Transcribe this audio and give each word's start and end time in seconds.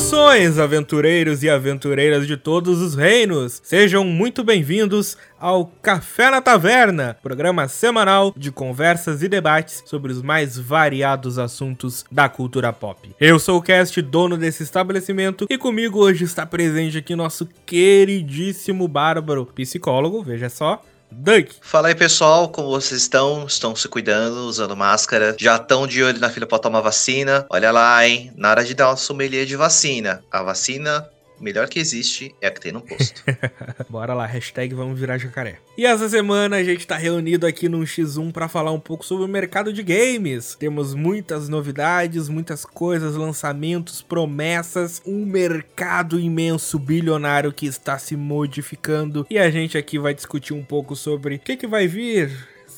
Saudações, 0.00 0.58
aventureiros 0.58 1.42
e 1.42 1.50
aventureiras 1.50 2.26
de 2.26 2.34
todos 2.36 2.80
os 2.80 2.94
reinos! 2.94 3.60
Sejam 3.62 4.02
muito 4.02 4.42
bem-vindos 4.42 5.16
ao 5.38 5.66
Café 5.66 6.30
na 6.30 6.40
Taverna, 6.40 7.16
programa 7.22 7.68
semanal 7.68 8.32
de 8.34 8.50
conversas 8.50 9.22
e 9.22 9.28
debates 9.28 9.82
sobre 9.84 10.10
os 10.10 10.22
mais 10.22 10.58
variados 10.58 11.38
assuntos 11.38 12.04
da 12.10 12.30
cultura 12.30 12.72
pop. 12.72 13.10
Eu 13.20 13.38
sou 13.38 13.58
o 13.58 13.62
Cast, 13.62 14.00
dono 14.00 14.38
desse 14.38 14.62
estabelecimento, 14.62 15.46
e 15.50 15.58
comigo 15.58 15.98
hoje 15.98 16.24
está 16.24 16.46
presente 16.46 16.96
aqui 16.96 17.14
nosso 17.14 17.46
queridíssimo 17.66 18.88
Bárbaro, 18.88 19.46
psicólogo, 19.46 20.22
veja 20.22 20.48
só, 20.48 20.82
Duck. 21.12 21.52
Fala 21.60 21.88
aí, 21.88 21.94
pessoal, 21.94 22.48
como 22.48 22.68
vocês 22.68 23.02
estão? 23.02 23.44
Estão 23.46 23.74
se 23.74 23.88
cuidando, 23.88 24.46
usando 24.46 24.76
máscara? 24.76 25.36
Já 25.38 25.56
estão 25.56 25.86
de 25.86 26.02
olho 26.02 26.20
na 26.20 26.30
fila 26.30 26.46
para 26.46 26.58
tomar 26.58 26.80
vacina? 26.80 27.44
Olha 27.50 27.72
lá, 27.72 28.06
hein? 28.06 28.32
Na 28.36 28.50
hora 28.50 28.64
de 28.64 28.74
dar 28.74 28.88
uma 28.88 28.96
sommelier 28.96 29.44
de 29.44 29.56
vacina. 29.56 30.22
A 30.30 30.42
vacina 30.42 31.08
melhor 31.40 31.68
que 31.68 31.78
existe 31.78 32.34
é 32.40 32.46
a 32.46 32.50
que 32.50 32.60
tem 32.60 32.72
no 32.72 32.80
posto. 32.80 33.24
Bora 33.88 34.14
lá, 34.14 34.26
hashtag 34.26 34.74
vamos 34.74 34.98
virar 34.98 35.18
jacaré. 35.18 35.58
E 35.76 35.86
essa 35.86 36.08
semana 36.08 36.56
a 36.56 36.64
gente 36.64 36.86
tá 36.86 36.96
reunido 36.96 37.46
aqui 37.46 37.68
num 37.68 37.82
X1 37.82 38.32
para 38.32 38.48
falar 38.48 38.72
um 38.72 38.80
pouco 38.80 39.04
sobre 39.04 39.24
o 39.24 39.28
mercado 39.28 39.72
de 39.72 39.82
games. 39.82 40.54
Temos 40.54 40.94
muitas 40.94 41.48
novidades, 41.48 42.28
muitas 42.28 42.64
coisas, 42.64 43.14
lançamentos, 43.14 44.02
promessas, 44.02 45.00
um 45.06 45.24
mercado 45.24 46.18
imenso, 46.18 46.78
bilionário 46.78 47.52
que 47.52 47.66
está 47.66 47.98
se 47.98 48.16
modificando. 48.16 49.26
E 49.30 49.38
a 49.38 49.50
gente 49.50 49.78
aqui 49.78 49.98
vai 49.98 50.14
discutir 50.14 50.52
um 50.52 50.64
pouco 50.64 50.94
sobre 50.94 51.36
o 51.36 51.38
que, 51.38 51.56
que 51.56 51.66
vai 51.66 51.86
vir 51.86 52.30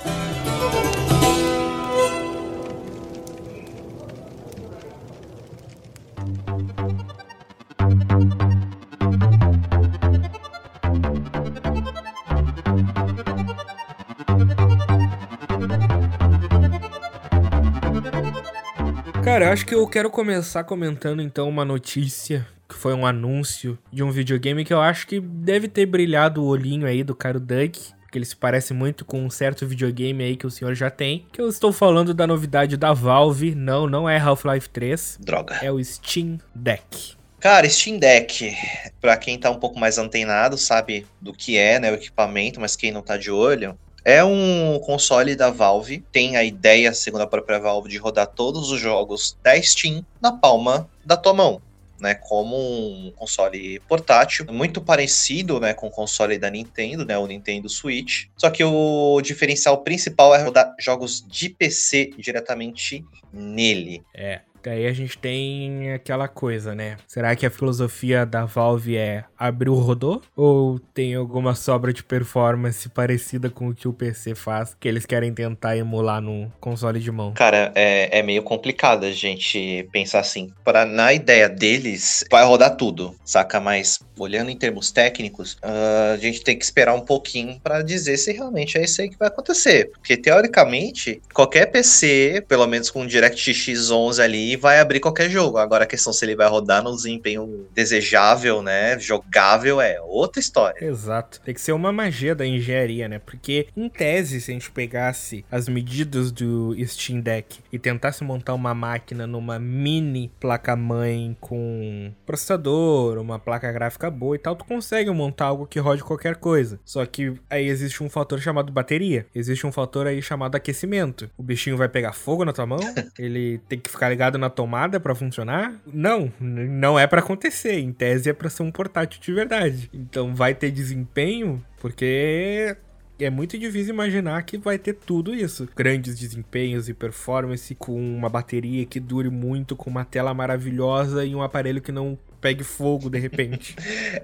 Acho 19.54 19.68
que 19.68 19.76
eu 19.76 19.88
quero 19.88 20.10
começar 20.10 20.64
comentando 20.64 21.22
então 21.22 21.48
uma 21.48 21.64
notícia 21.64 22.48
que 22.68 22.74
foi 22.74 22.92
um 22.92 23.06
anúncio 23.06 23.78
de 23.92 24.02
um 24.02 24.10
videogame 24.10 24.66
que 24.66 24.74
eu 24.74 24.82
acho 24.82 25.06
que 25.06 25.20
deve 25.20 25.68
ter 25.68 25.86
brilhado 25.86 26.44
o 26.44 26.48
olhinho 26.48 26.88
aí 26.88 27.04
do 27.04 27.14
Caro 27.14 27.40
Duck. 27.40 27.94
Porque 28.02 28.18
ele 28.18 28.26
se 28.26 28.36
parece 28.36 28.74
muito 28.74 29.06
com 29.06 29.24
um 29.24 29.30
certo 29.30 29.68
videogame 29.68 30.24
aí 30.24 30.36
que 30.36 30.48
o 30.48 30.50
senhor 30.50 30.74
já 30.74 30.90
tem. 30.90 31.28
Que 31.32 31.40
eu 31.40 31.48
estou 31.48 31.72
falando 31.72 32.16
da 32.16 32.26
novidade 32.26 32.78
da 32.78 32.94
Valve. 32.94 33.54
Não, 33.54 33.88
não 33.88 34.10
é 34.10 34.18
Half-Life 34.18 34.70
3. 34.70 35.20
Droga. 35.22 35.60
É 35.62 35.72
o 35.72 35.84
Steam 35.84 36.40
Deck. 36.56 37.16
Cara, 37.40 37.70
Steam 37.70 38.00
Deck, 38.00 38.56
para 39.00 39.18
quem 39.18 39.38
tá 39.38 39.52
um 39.52 39.60
pouco 39.60 39.80
mais 39.80 40.00
antenado, 40.00 40.58
sabe 40.58 41.06
do 41.22 41.32
que 41.32 41.58
é, 41.58 41.80
né, 41.80 41.92
o 41.92 41.96
equipamento, 41.96 42.60
mas 42.60 42.76
quem 42.76 42.92
não 42.92 43.02
tá 43.04 43.18
de 43.18 43.30
olho, 43.30 43.78
é 44.06 44.24
um 44.24 44.80
console 44.80 45.36
da 45.36 45.50
Valve, 45.50 46.04
tem 46.12 46.36
a 46.38 46.44
ideia, 46.44 46.94
segundo 46.94 47.22
a 47.22 47.28
própria 47.28 47.60
Valve, 47.60 47.90
de 47.90 47.98
rodar 47.98 48.28
todos 48.28 48.72
os 48.72 48.80
jogos 48.80 49.38
da 49.42 49.60
Steam 49.62 50.06
na 50.22 50.32
palma 50.32 50.90
da 51.06 51.16
tua 51.16 51.34
mão 51.34 51.62
né, 52.04 52.16
como 52.16 52.58
um 52.58 53.12
console 53.12 53.80
portátil, 53.88 54.46
muito 54.52 54.82
parecido, 54.82 55.58
né, 55.58 55.74
com 55.74 55.88
o 55.88 55.90
console 55.90 56.38
da 56.38 56.50
Nintendo, 56.50 57.06
né, 57.06 57.18
o 57.18 57.26
Nintendo 57.26 57.70
Switch. 57.70 58.26
Só 58.36 58.50
que 58.50 58.62
o 58.62 59.22
diferencial 59.22 59.78
principal 59.84 60.36
é 60.36 60.44
rodar 60.44 60.76
jogos 60.78 61.26
de 61.26 61.48
PC 61.48 62.12
diretamente 62.18 63.06
nele. 63.32 64.04
É. 64.14 64.42
Daí 64.64 64.88
a 64.88 64.94
gente 64.94 65.18
tem 65.18 65.92
aquela 65.92 66.28
coisa, 66.28 66.74
né? 66.74 66.96
Será 67.08 67.36
que 67.36 67.46
a 67.46 67.50
filosofia 67.50 68.26
da 68.26 68.46
Valve 68.46 68.96
é 68.96 69.26
abrir 69.38 69.70
o 69.70 69.76
rodô? 69.76 70.22
Ou 70.36 70.80
tem 70.80 71.16
alguma 71.16 71.54
sobra 71.54 71.92
de 71.92 72.04
performance 72.04 72.88
parecida 72.88 73.50
com 73.50 73.70
o 73.70 73.76
que 73.76 73.88
o 73.88 73.94
PC 73.94 74.36
faz, 74.36 74.76
que 74.80 74.88
eles 74.88 75.06
querem 75.06 75.34
tentar 75.34 75.76
emular 75.76 76.22
no 76.22 76.52
console 76.62 77.00
de 77.00 77.12
mão? 77.12 77.34
Cara, 77.34 77.72
é, 77.76 78.20
é 78.20 78.24
meio 78.24 78.42
complicado 78.42 79.06
a 79.06 79.12
gente 79.12 79.88
pensar 79.92 80.20
assim. 80.20 80.54
Para 80.64 80.86
Na 80.86 81.14
ideia 81.14 81.50
deles, 81.50 82.24
vai 82.32 82.46
rodar 82.46 82.78
tudo, 82.78 83.14
saca? 83.26 83.60
Mas 83.60 84.00
olhando 84.18 84.50
em 84.50 84.58
termos 84.58 84.92
técnicos, 84.92 85.54
uh, 85.56 86.14
a 86.14 86.18
gente 86.18 86.42
tem 86.42 86.58
que 86.58 86.64
esperar 86.64 86.94
um 86.94 87.02
pouquinho 87.02 87.60
para 87.62 87.82
dizer 87.82 88.18
se 88.18 88.32
realmente 88.32 88.78
é 88.78 88.84
isso 88.84 89.02
aí 89.02 89.10
que 89.10 89.18
vai 89.18 89.28
acontecer. 89.28 89.92
Porque 89.92 90.16
teoricamente, 90.16 91.22
qualquer 91.34 91.66
PC, 91.68 92.46
pelo 92.48 92.68
menos 92.68 92.90
com 92.90 93.06
DirectX 93.06 93.92
11 93.92 94.22
ali, 94.22 94.53
vai 94.58 94.80
abrir 94.80 95.00
qualquer 95.00 95.30
jogo. 95.30 95.58
Agora 95.58 95.84
a 95.84 95.88
questão 95.88 96.14
se 96.14 96.24
ele 96.26 96.36
vai 96.36 96.48
rodar 96.48 96.84
no 96.84 96.96
desempenho 96.96 97.68
desejável, 97.74 98.62
né, 98.62 98.98
jogável 99.00 99.82
é 99.82 100.00
outra 100.02 100.40
história. 100.40 100.86
Exato. 100.86 101.42
Tem 101.42 101.54
que 101.54 101.62
ser 101.62 101.72
uma 101.72 101.92
magia 101.92 102.36
da 102.36 102.46
engenharia, 102.46 103.08
né? 103.08 103.20
Porque 103.20 103.68
em 103.76 103.90
tese, 103.90 104.40
se 104.42 104.52
a 104.52 104.54
gente 104.54 104.72
pegasse 104.72 105.46
as 105.52 105.68
medidas 105.68 106.32
do 106.32 106.76
Steam 106.86 107.22
Deck 107.22 107.60
e 107.72 107.80
tentasse 107.80 108.24
montar 108.24 108.54
uma 108.54 108.74
máquina 108.74 109.28
numa 109.28 109.60
mini 109.60 110.32
placa-mãe 110.40 111.36
com 111.40 112.12
processador, 112.26 113.18
uma 113.18 113.40
placa 113.40 113.72
gráfica 113.72 114.10
boa 114.10 114.36
e 114.36 114.40
tal, 114.40 114.56
tu 114.56 114.66
consegue 114.66 115.10
montar 115.12 115.46
algo 115.46 115.68
que 115.68 115.80
rode 115.80 116.04
qualquer 116.04 116.36
coisa. 116.36 116.80
Só 116.86 117.06
que 117.06 117.34
aí 117.50 117.68
existe 117.68 118.04
um 118.04 118.10
fator 118.10 118.40
chamado 118.40 118.72
bateria. 118.72 119.26
Existe 119.34 119.66
um 119.66 119.72
fator 119.72 120.08
aí 120.08 120.22
chamado 120.22 120.56
aquecimento. 120.56 121.30
O 121.38 121.44
bichinho 121.44 121.78
vai 121.78 121.90
pegar 121.90 122.14
fogo 122.14 122.46
na 122.46 122.54
tua 122.54 122.66
mão, 122.66 122.80
ele 123.18 123.60
tem 123.70 123.80
que 123.80 123.90
ficar 123.90 124.10
ligado 124.10 124.38
na 124.44 124.50
tomada 124.50 125.00
para 125.00 125.16
funcionar? 125.16 125.80
Não, 125.86 126.32
não 126.40 127.00
é 127.00 127.08
para 127.08 127.22
acontecer. 127.22 127.80
Em 127.80 127.94
tese 127.94 128.30
é 128.30 128.34
para 128.34 128.50
ser 128.50 128.64
um 128.64 128.72
portátil 128.72 129.22
de 129.22 129.34
verdade. 129.34 129.90
Então 129.94 130.36
vai 130.36 130.54
ter 130.54 130.72
desempenho 130.72 131.64
porque 131.80 132.76
é 133.20 133.30
muito 133.30 133.58
difícil 133.58 133.94
imaginar 133.94 134.44
que 134.44 134.58
vai 134.58 134.78
ter 134.78 134.94
tudo 134.94 135.34
isso. 135.34 135.68
Grandes 135.76 136.18
desempenhos 136.18 136.90
e 136.90 136.94
performance 136.94 137.74
com 137.76 137.96
uma 137.96 138.30
bateria 138.30 138.86
que 138.86 139.00
dure 139.00 139.30
muito, 139.30 139.76
com 139.76 139.90
uma 139.90 140.04
tela 140.04 140.34
maravilhosa 140.34 141.24
e 141.24 141.34
um 141.34 141.42
aparelho 141.42 141.82
que 141.82 141.92
não 141.92 142.18
pegue 142.44 142.64
fogo 142.64 143.10
de 143.10 143.18
repente. 143.18 143.74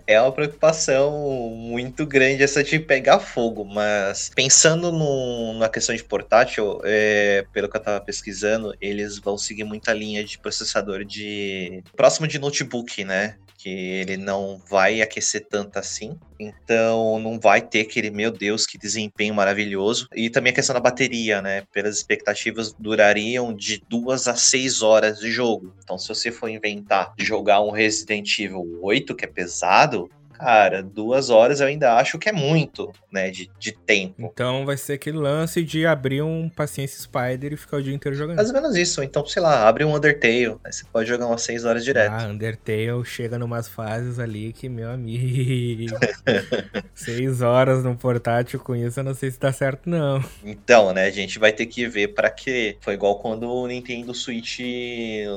é 0.05 0.19
uma 0.19 0.33
preocupação 0.33 1.09
muito 1.55 2.05
grande 2.05 2.43
essa 2.43 2.61
de 2.61 2.77
pegar 2.77 3.19
fogo, 3.19 3.63
mas 3.63 4.29
pensando 4.35 4.91
no, 4.91 5.57
na 5.57 5.69
questão 5.69 5.95
de 5.95 6.03
portátil, 6.03 6.81
é, 6.83 7.45
pelo 7.53 7.69
que 7.69 7.77
eu 7.77 7.81
tava 7.81 8.01
pesquisando, 8.01 8.75
eles 8.81 9.17
vão 9.17 9.37
seguir 9.37 9.63
muita 9.63 9.93
linha 9.93 10.21
de 10.21 10.37
processador 10.37 11.05
de 11.05 11.81
próximo 11.95 12.27
de 12.27 12.37
notebook, 12.37 13.05
né? 13.05 13.37
Que 13.59 13.69
ele 13.69 14.15
não 14.15 14.59
vai 14.69 15.01
aquecer 15.01 15.45
tanto 15.49 15.77
assim. 15.77 16.17
Então 16.39 17.19
não 17.19 17.37
vai 17.37 17.61
ter 17.61 17.81
aquele, 17.81 18.09
meu 18.09 18.31
Deus, 18.31 18.65
que 18.65 18.77
desempenho 18.77 19.35
maravilhoso. 19.35 20.07
E 20.15 20.29
também 20.29 20.53
a 20.53 20.55
questão 20.55 20.73
da 20.73 20.79
bateria, 20.79 21.41
né? 21.41 21.63
Pelas 21.73 21.97
expectativas, 21.97 22.73
durariam 22.79 23.53
de 23.53 23.83
duas 23.89 24.29
a 24.29 24.35
seis 24.35 24.81
horas 24.81 25.19
de 25.19 25.29
jogo. 25.29 25.73
Então, 25.83 25.97
se 25.97 26.07
você 26.07 26.31
for 26.31 26.47
inventar 26.47 27.13
jogar 27.19 27.61
um 27.61 27.71
Resident 27.71 28.39
Evil 28.39 28.79
8, 28.81 29.13
que 29.13 29.25
é 29.25 29.27
pesado, 29.27 30.09
cara, 30.39 30.81
duas 30.81 31.29
horas 31.29 31.59
eu 31.59 31.67
ainda 31.67 31.95
acho 31.95 32.17
que 32.17 32.29
é 32.29 32.31
muito, 32.31 32.91
né, 33.11 33.29
de, 33.29 33.49
de 33.59 33.71
tempo. 33.71 34.31
Então 34.33 34.65
vai 34.65 34.77
ser 34.77 34.93
aquele 34.93 35.17
lance 35.17 35.63
de 35.63 35.85
abrir 35.85 36.21
um 36.21 36.49
Paciência 36.49 37.01
Spider 37.01 37.53
e 37.53 37.57
ficar 37.57 37.77
o 37.77 37.83
dia 37.83 37.93
inteiro 37.93 38.17
jogando. 38.17 38.37
Mais 38.37 38.49
ou 38.49 38.53
menos 38.53 38.75
isso. 38.75 39.03
Então, 39.03 39.25
sei 39.25 39.41
lá, 39.41 39.67
abre 39.67 39.83
um 39.83 39.95
Undertale, 39.95 40.57
aí 40.63 40.71
você 40.71 40.85
pode 40.91 41.09
jogar 41.09 41.27
umas 41.27 41.41
seis 41.41 41.65
horas 41.65 41.83
direto. 41.83 42.11
Ah, 42.11 42.27
Undertale 42.27 43.03
chega 43.03 43.37
numas 43.37 43.67
fases 43.67 44.19
ali 44.19 44.53
que, 44.53 44.69
meu 44.69 44.89
amigo, 44.89 45.95
seis 46.95 47.41
horas 47.41 47.83
no 47.83 47.95
portátil 47.95 48.59
com 48.59 48.75
isso 48.75 48.99
eu 48.99 49.03
não 49.03 49.13
sei 49.13 49.31
se 49.31 49.39
tá 49.39 49.51
certo 49.51 49.89
não. 49.89 50.23
Então, 50.43 50.93
né, 50.93 51.05
a 51.05 51.11
gente 51.11 51.37
vai 51.39 51.51
ter 51.51 51.65
que 51.65 51.87
ver 51.87 52.09
para 52.09 52.29
que 52.29 52.77
foi 52.81 52.93
igual 52.93 53.19
quando 53.19 53.49
o 53.49 53.67
Nintendo 53.67 54.13
Switch 54.13 54.59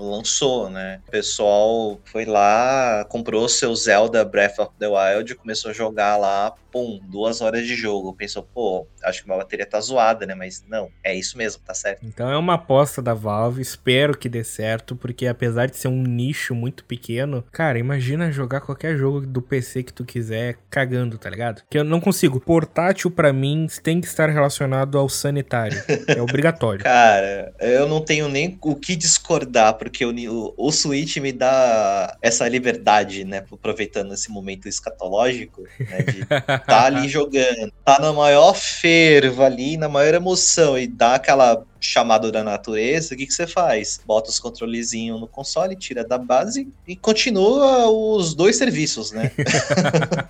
lançou, 0.01 0.71
né? 0.71 1.01
O 1.09 1.11
pessoal 1.11 2.01
foi 2.05 2.25
lá, 2.25 3.05
comprou 3.09 3.49
seu 3.49 3.75
Zelda 3.75 4.25
Breath 4.25 4.59
of 4.59 4.71
the 4.79 4.89
Wild, 4.95 5.35
começou 5.35 5.71
a 5.71 5.75
jogar 5.75 6.17
lá, 6.17 6.55
pum, 6.73 6.99
duas 7.05 7.41
horas 7.41 7.67
de 7.67 7.77
jogo. 7.77 8.15
Pensou, 8.15 8.43
pô, 8.43 8.87
acho 9.05 9.23
que 9.23 9.29
uma 9.29 9.37
bateria 9.37 9.67
tá 9.67 9.81
zoada, 9.81 10.25
né? 10.27 10.35
Mas 10.35 10.65
não, 10.67 10.89
é 11.05 11.15
isso 11.15 11.37
mesmo, 11.37 11.63
tá 11.65 11.75
certo. 11.75 12.05
Então 12.05 12.31
é 12.31 12.37
uma 12.37 12.55
aposta 12.55 13.03
da 13.03 13.15
Valve, 13.15 13.61
espero 13.61 14.17
que 14.17 14.29
dê 14.29 14.43
certo, 14.43 14.97
porque 14.97 15.27
apesar 15.27 15.67
de 15.67 15.77
ser 15.77 15.89
um 15.89 16.03
nicho 16.03 16.55
muito 16.55 16.85
pequeno, 16.85 17.45
cara, 17.53 17.79
imagina 17.79 18.33
jogar 18.33 18.63
qualquer 18.63 18.97
jogo 18.97 19.21
do 19.21 19.43
PC 19.43 19.83
que 19.83 19.93
tu 19.93 20.05
quiser 20.05 20.57
cagando, 20.71 21.19
tá 21.19 21.29
ligado? 21.29 21.63
Que 21.69 21.79
eu 21.79 21.85
não 21.85 22.01
consigo. 22.01 22.41
Portátil 22.41 23.11
para 23.11 23.33
mim 23.33 23.67
tem 23.83 24.01
que 24.01 24.07
estar 24.07 24.29
relacionado 24.31 24.99
ao 24.99 25.09
sanitário. 25.09 25.83
É 26.07 26.21
obrigatório. 26.23 26.83
cara, 26.83 27.53
eu 27.61 27.87
não 27.87 28.01
tenho 28.01 28.29
nem 28.29 28.59
o 28.63 28.75
que 28.75 28.97
discordar, 28.97 29.75
porque 29.75 30.05
o, 30.05 30.11
o, 30.11 30.55
o 30.57 30.73
Switch 30.73 31.19
me 31.19 31.33
dá 31.33 32.17
essa 32.23 32.49
liberdade, 32.49 33.25
né? 33.25 33.45
Aproveitando 33.51 34.15
esse 34.15 34.31
momento 34.31 34.69
escatológico, 34.83 35.63
né? 35.79 36.03
De 36.03 36.27
tá 36.67 36.85
ali 36.85 37.07
jogando, 37.09 37.73
tá 37.85 37.99
na 38.01 38.13
maior 38.13 38.55
fervo 38.55 39.43
ali, 39.43 39.77
na 39.77 39.89
maior 39.89 40.15
emoção, 40.15 40.77
e 40.77 40.87
dá 40.87 41.15
aquela 41.15 41.65
chamado 41.83 42.31
da 42.31 42.45
natureza, 42.45 43.15
o 43.15 43.17
que, 43.17 43.27
que 43.27 43.35
você 43.35 43.47
faz? 43.47 44.01
Bota 44.07 44.31
os 44.31 44.39
controlezinhos 44.39 45.21
no 45.21 45.27
console, 45.27 45.77
tira 45.77 46.05
da 46.05 46.17
base 46.17 46.69
e 46.87 46.95
continua 46.95 47.89
os 47.89 48.35
dois 48.35 48.57
serviços, 48.57 49.13
né? 49.13 49.33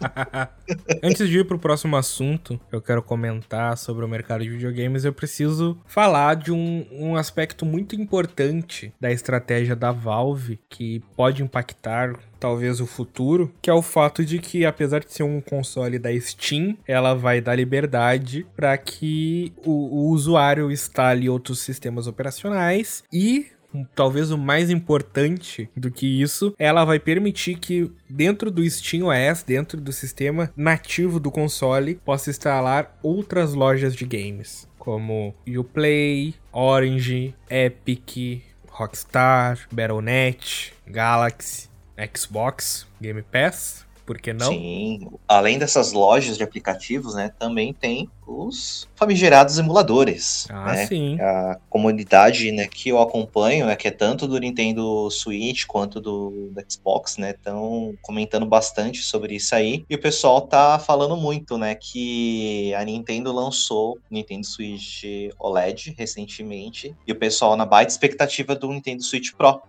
Antes 1.02 1.28
de 1.28 1.38
ir 1.38 1.46
pro 1.46 1.58
próximo 1.58 1.96
assunto, 1.96 2.58
eu 2.70 2.80
quero 2.80 3.02
comentar 3.02 3.76
sobre 3.76 4.04
o 4.04 4.08
mercado 4.08 4.42
de 4.42 4.50
videogames. 4.50 5.04
Eu 5.04 5.12
preciso 5.12 5.78
falar 5.86 6.36
de 6.36 6.50
um, 6.50 6.86
um 6.90 7.16
aspecto 7.16 7.66
muito 7.66 7.94
importante 7.94 8.92
da 9.00 9.12
estratégia 9.12 9.76
da 9.76 9.92
Valve 9.92 10.58
que 10.68 11.02
pode 11.14 11.42
impactar 11.42 12.18
talvez 12.42 12.80
o 12.80 12.86
futuro, 12.86 13.54
que 13.62 13.70
é 13.70 13.72
o 13.72 13.80
fato 13.80 14.24
de 14.24 14.40
que 14.40 14.66
apesar 14.66 14.98
de 14.98 15.12
ser 15.12 15.22
um 15.22 15.40
console 15.40 15.96
da 15.96 16.10
Steam, 16.18 16.76
ela 16.88 17.14
vai 17.14 17.40
dar 17.40 17.54
liberdade 17.54 18.44
para 18.56 18.76
que 18.76 19.52
o, 19.64 19.70
o 19.70 20.10
usuário 20.10 20.68
instale 20.68 21.30
outros 21.42 21.58
sistemas 21.58 22.06
operacionais 22.06 23.02
e 23.12 23.50
talvez 23.96 24.30
o 24.30 24.38
mais 24.38 24.70
importante 24.70 25.68
do 25.76 25.90
que 25.90 26.06
isso, 26.06 26.54
ela 26.58 26.84
vai 26.84 27.00
permitir 27.00 27.56
que 27.56 27.90
dentro 28.08 28.50
do 28.50 28.68
Steam 28.68 29.06
OS, 29.06 29.42
dentro 29.42 29.80
do 29.80 29.92
sistema 29.92 30.52
nativo 30.56 31.18
do 31.18 31.30
console, 31.30 31.96
possa 32.04 32.30
instalar 32.30 32.96
outras 33.02 33.54
lojas 33.54 33.96
de 33.96 34.04
games, 34.04 34.68
como 34.78 35.34
Uplay, 35.48 36.34
Orange, 36.52 37.34
Epic, 37.50 38.42
Rockstar, 38.68 39.58
Battle.net, 39.72 40.74
Galaxy, 40.86 41.68
Xbox, 42.14 42.86
Game 43.00 43.22
Pass, 43.22 43.86
por 44.04 44.18
que 44.18 44.32
não? 44.32 44.52
Sim, 44.52 45.08
além 45.28 45.58
dessas 45.58 45.92
lojas 45.92 46.36
de 46.36 46.42
aplicativos, 46.42 47.14
né, 47.14 47.30
também 47.38 47.72
tem 47.72 48.08
os 48.26 48.88
famigerados 48.94 49.58
emuladores. 49.58 50.46
Ah, 50.50 50.72
né? 50.72 50.86
sim. 50.86 51.20
A 51.20 51.58
comunidade, 51.68 52.50
né, 52.52 52.66
que 52.66 52.88
eu 52.88 53.00
acompanho, 53.00 53.66
né, 53.66 53.76
que 53.76 53.88
é 53.88 53.90
tanto 53.90 54.26
do 54.26 54.38
Nintendo 54.38 55.10
Switch 55.10 55.66
quanto 55.66 56.00
do, 56.00 56.50
do 56.50 56.64
Xbox, 56.68 57.16
né, 57.16 57.30
estão 57.30 57.94
comentando 58.02 58.46
bastante 58.46 59.02
sobre 59.02 59.36
isso 59.36 59.54
aí. 59.54 59.84
E 59.88 59.94
o 59.94 60.00
pessoal 60.00 60.40
tá 60.40 60.78
falando 60.78 61.16
muito, 61.16 61.56
né, 61.58 61.74
que 61.74 62.74
a 62.74 62.84
Nintendo 62.84 63.32
lançou 63.32 63.94
o 63.94 63.98
Nintendo 64.10 64.46
Switch 64.46 65.04
OLED 65.38 65.94
recentemente 65.96 66.94
e 67.06 67.12
o 67.12 67.16
pessoal 67.16 67.56
na 67.56 67.66
baita 67.66 67.92
expectativa 67.92 68.54
do 68.54 68.68
Nintendo 68.68 69.02
Switch 69.02 69.32
Pro. 69.32 69.60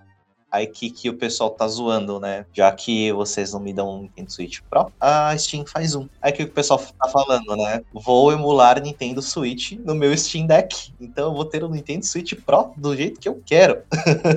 Aí 0.54 0.68
que, 0.68 0.92
que 0.92 1.10
o 1.10 1.16
pessoal 1.16 1.50
tá 1.50 1.68
zoando, 1.68 2.20
né? 2.20 2.46
Já 2.54 2.72
que 2.72 3.12
vocês 3.12 3.52
não 3.52 3.60
me 3.60 3.74
dão 3.74 3.90
um 3.90 4.02
Nintendo 4.04 4.32
Switch 4.32 4.60
Pro, 4.70 4.92
a 5.02 5.36
Steam 5.36 5.66
faz 5.66 5.96
um. 5.96 6.08
Aí 6.22 6.32
que 6.32 6.44
o 6.44 6.48
pessoal 6.48 6.80
tá 6.80 7.10
falando, 7.10 7.56
né? 7.56 7.82
Vou 7.92 8.32
emular 8.32 8.80
Nintendo 8.80 9.20
Switch 9.20 9.72
no 9.84 9.96
meu 9.96 10.16
Steam 10.16 10.46
Deck. 10.46 10.94
Então 11.02 11.30
eu 11.30 11.34
vou 11.34 11.44
ter 11.44 11.64
o 11.64 11.68
um 11.68 11.72
Nintendo 11.72 12.06
Switch 12.06 12.36
Pro 12.46 12.72
do 12.78 12.96
jeito 12.96 13.20
que 13.20 13.28
eu 13.28 13.42
quero. 13.44 13.82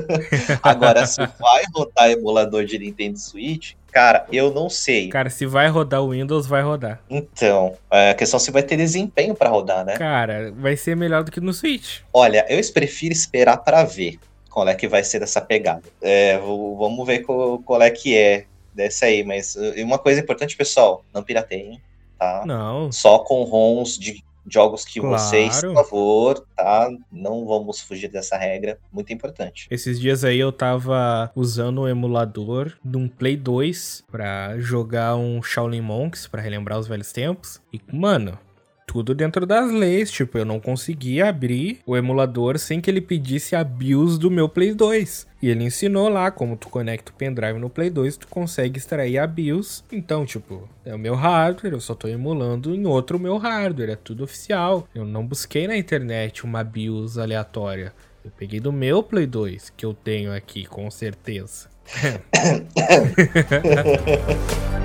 Agora, 0.63 1.07
se 1.07 1.21
vai 1.21 1.65
rodar 1.75 2.11
emulador 2.11 2.65
de 2.65 2.79
Nintendo 2.79 3.19
Switch, 3.19 3.75
Cara, 3.93 4.27
eu 4.31 4.53
não 4.53 4.69
sei. 4.69 5.09
Cara, 5.09 5.31
se 5.31 5.47
vai 5.47 5.69
rodar 5.69 6.03
o 6.03 6.11
Windows, 6.11 6.47
vai 6.47 6.61
rodar. 6.61 7.01
Então, 7.09 7.75
a 7.91 8.13
questão 8.13 8.37
é 8.37 8.41
se 8.41 8.51
vai 8.51 8.63
ter 8.63 8.77
desempenho 8.77 9.35
para 9.35 9.49
rodar, 9.49 9.87
né? 9.87 9.97
Cara, 9.97 10.53
vai 10.55 10.77
ser 10.77 10.95
melhor 10.95 11.25
do 11.25 11.33
que 11.33 11.41
no 11.41 11.55
Switch. 11.55 12.01
Olha, 12.13 12.45
eu 12.47 12.61
prefiro 12.75 13.15
esperar 13.15 13.57
para 13.57 13.85
ver 13.85 14.19
qual 14.57 14.67
é 14.67 14.75
que 14.75 14.89
vai 14.89 15.05
ser 15.05 15.21
dessa 15.21 15.39
pegada. 15.39 15.83
É, 16.01 16.39
vamos 16.39 17.07
ver 17.07 17.19
qual, 17.19 17.59
qual, 17.59 17.83
é 17.83 17.91
que 17.91 18.17
é 18.17 18.47
dessa 18.73 19.05
aí, 19.05 19.23
mas 19.23 19.55
uma 19.77 19.99
coisa 19.99 20.19
importante, 20.19 20.57
pessoal, 20.57 21.05
não 21.13 21.23
pirateiem, 21.23 21.79
tá? 22.19 22.43
Não. 22.47 22.91
Só 22.91 23.19
com 23.19 23.43
ROMs 23.43 24.01
de 24.01 24.25
jogos 24.49 24.83
que 24.87 24.99
claro. 24.99 25.19
vocês, 25.19 25.61
por 25.61 25.75
favor, 25.75 26.47
tá? 26.57 26.89
Não 27.13 27.45
vamos 27.45 27.83
fugir 27.83 28.09
dessa 28.09 28.39
regra, 28.39 28.79
muito 28.91 29.13
importante. 29.13 29.67
Esses 29.71 30.01
dias 30.01 30.25
aí 30.25 30.39
eu 30.39 30.51
tava 30.51 31.31
usando 31.37 31.83
o 31.83 31.89
emulador 31.89 32.73
de 32.83 32.97
um 32.97 33.09
Play 33.09 33.37
2 33.37 34.05
para 34.11 34.59
jogar 34.59 35.17
um 35.17 35.43
Shaolin 35.43 35.83
Monks, 35.83 36.29
para 36.29 36.41
relembrar 36.41 36.79
os 36.79 36.89
velhos 36.89 37.13
tempos. 37.13 37.61
E, 37.71 37.79
mano, 37.93 38.39
tudo 38.87 39.15
dentro 39.15 39.45
das 39.45 39.71
leis. 39.71 40.11
Tipo, 40.11 40.39
eu 40.39 40.45
não 40.45 40.61
conseguia 40.61 41.29
abrir 41.29 41.81
o 41.85 41.97
emulador 41.97 42.59
sem 42.59 42.81
que 42.81 42.89
ele 42.89 43.01
pedisse 43.01 43.57
a 43.57 43.65
BIOS 43.65 44.19
do 44.19 44.31
meu 44.31 44.49
Play 44.49 44.73
2. 44.73 45.27
E 45.43 45.51
ele 45.51 45.65
ensinou 45.65 46.09
lá 46.09 46.31
como 46.31 46.57
tu 46.57 46.69
conecta 46.69 47.11
o 47.11 47.15
pendrive 47.15 47.59
no 47.59 47.69
Play 47.69 47.91
2, 47.91 48.17
tu 48.17 48.29
consegue 48.29 48.79
extrair 48.79 49.19
a 49.19 49.27
BIOS. 49.27 49.85
Então, 49.93 50.25
tipo, 50.25 50.69
é 50.85 50.95
o 50.95 50.99
meu 50.99 51.15
hardware, 51.15 51.75
eu 51.75 51.81
só 51.81 51.95
tô 51.95 52.09
emulando 52.09 52.75
em 52.75 52.87
outro 52.87 53.19
meu 53.19 53.37
hardware, 53.37 53.91
é 53.91 53.97
tudo 53.97 54.25
oficial. 54.25 54.89
Eu 54.95 55.05
não 55.05 55.27
busquei 55.27 55.67
na 55.67 55.77
internet 55.77 56.45
uma 56.45 56.63
BIOS 56.63 57.19
aleatória. 57.19 57.93
Eu 58.25 58.31
peguei 58.31 58.61
do 58.61 58.73
meu 58.73 59.03
Play 59.03 59.27
2, 59.27 59.71
que 59.77 59.85
eu 59.85 59.93
tenho 59.93 60.33
aqui, 60.33 60.65
com 60.65 60.91
certeza. 60.91 61.69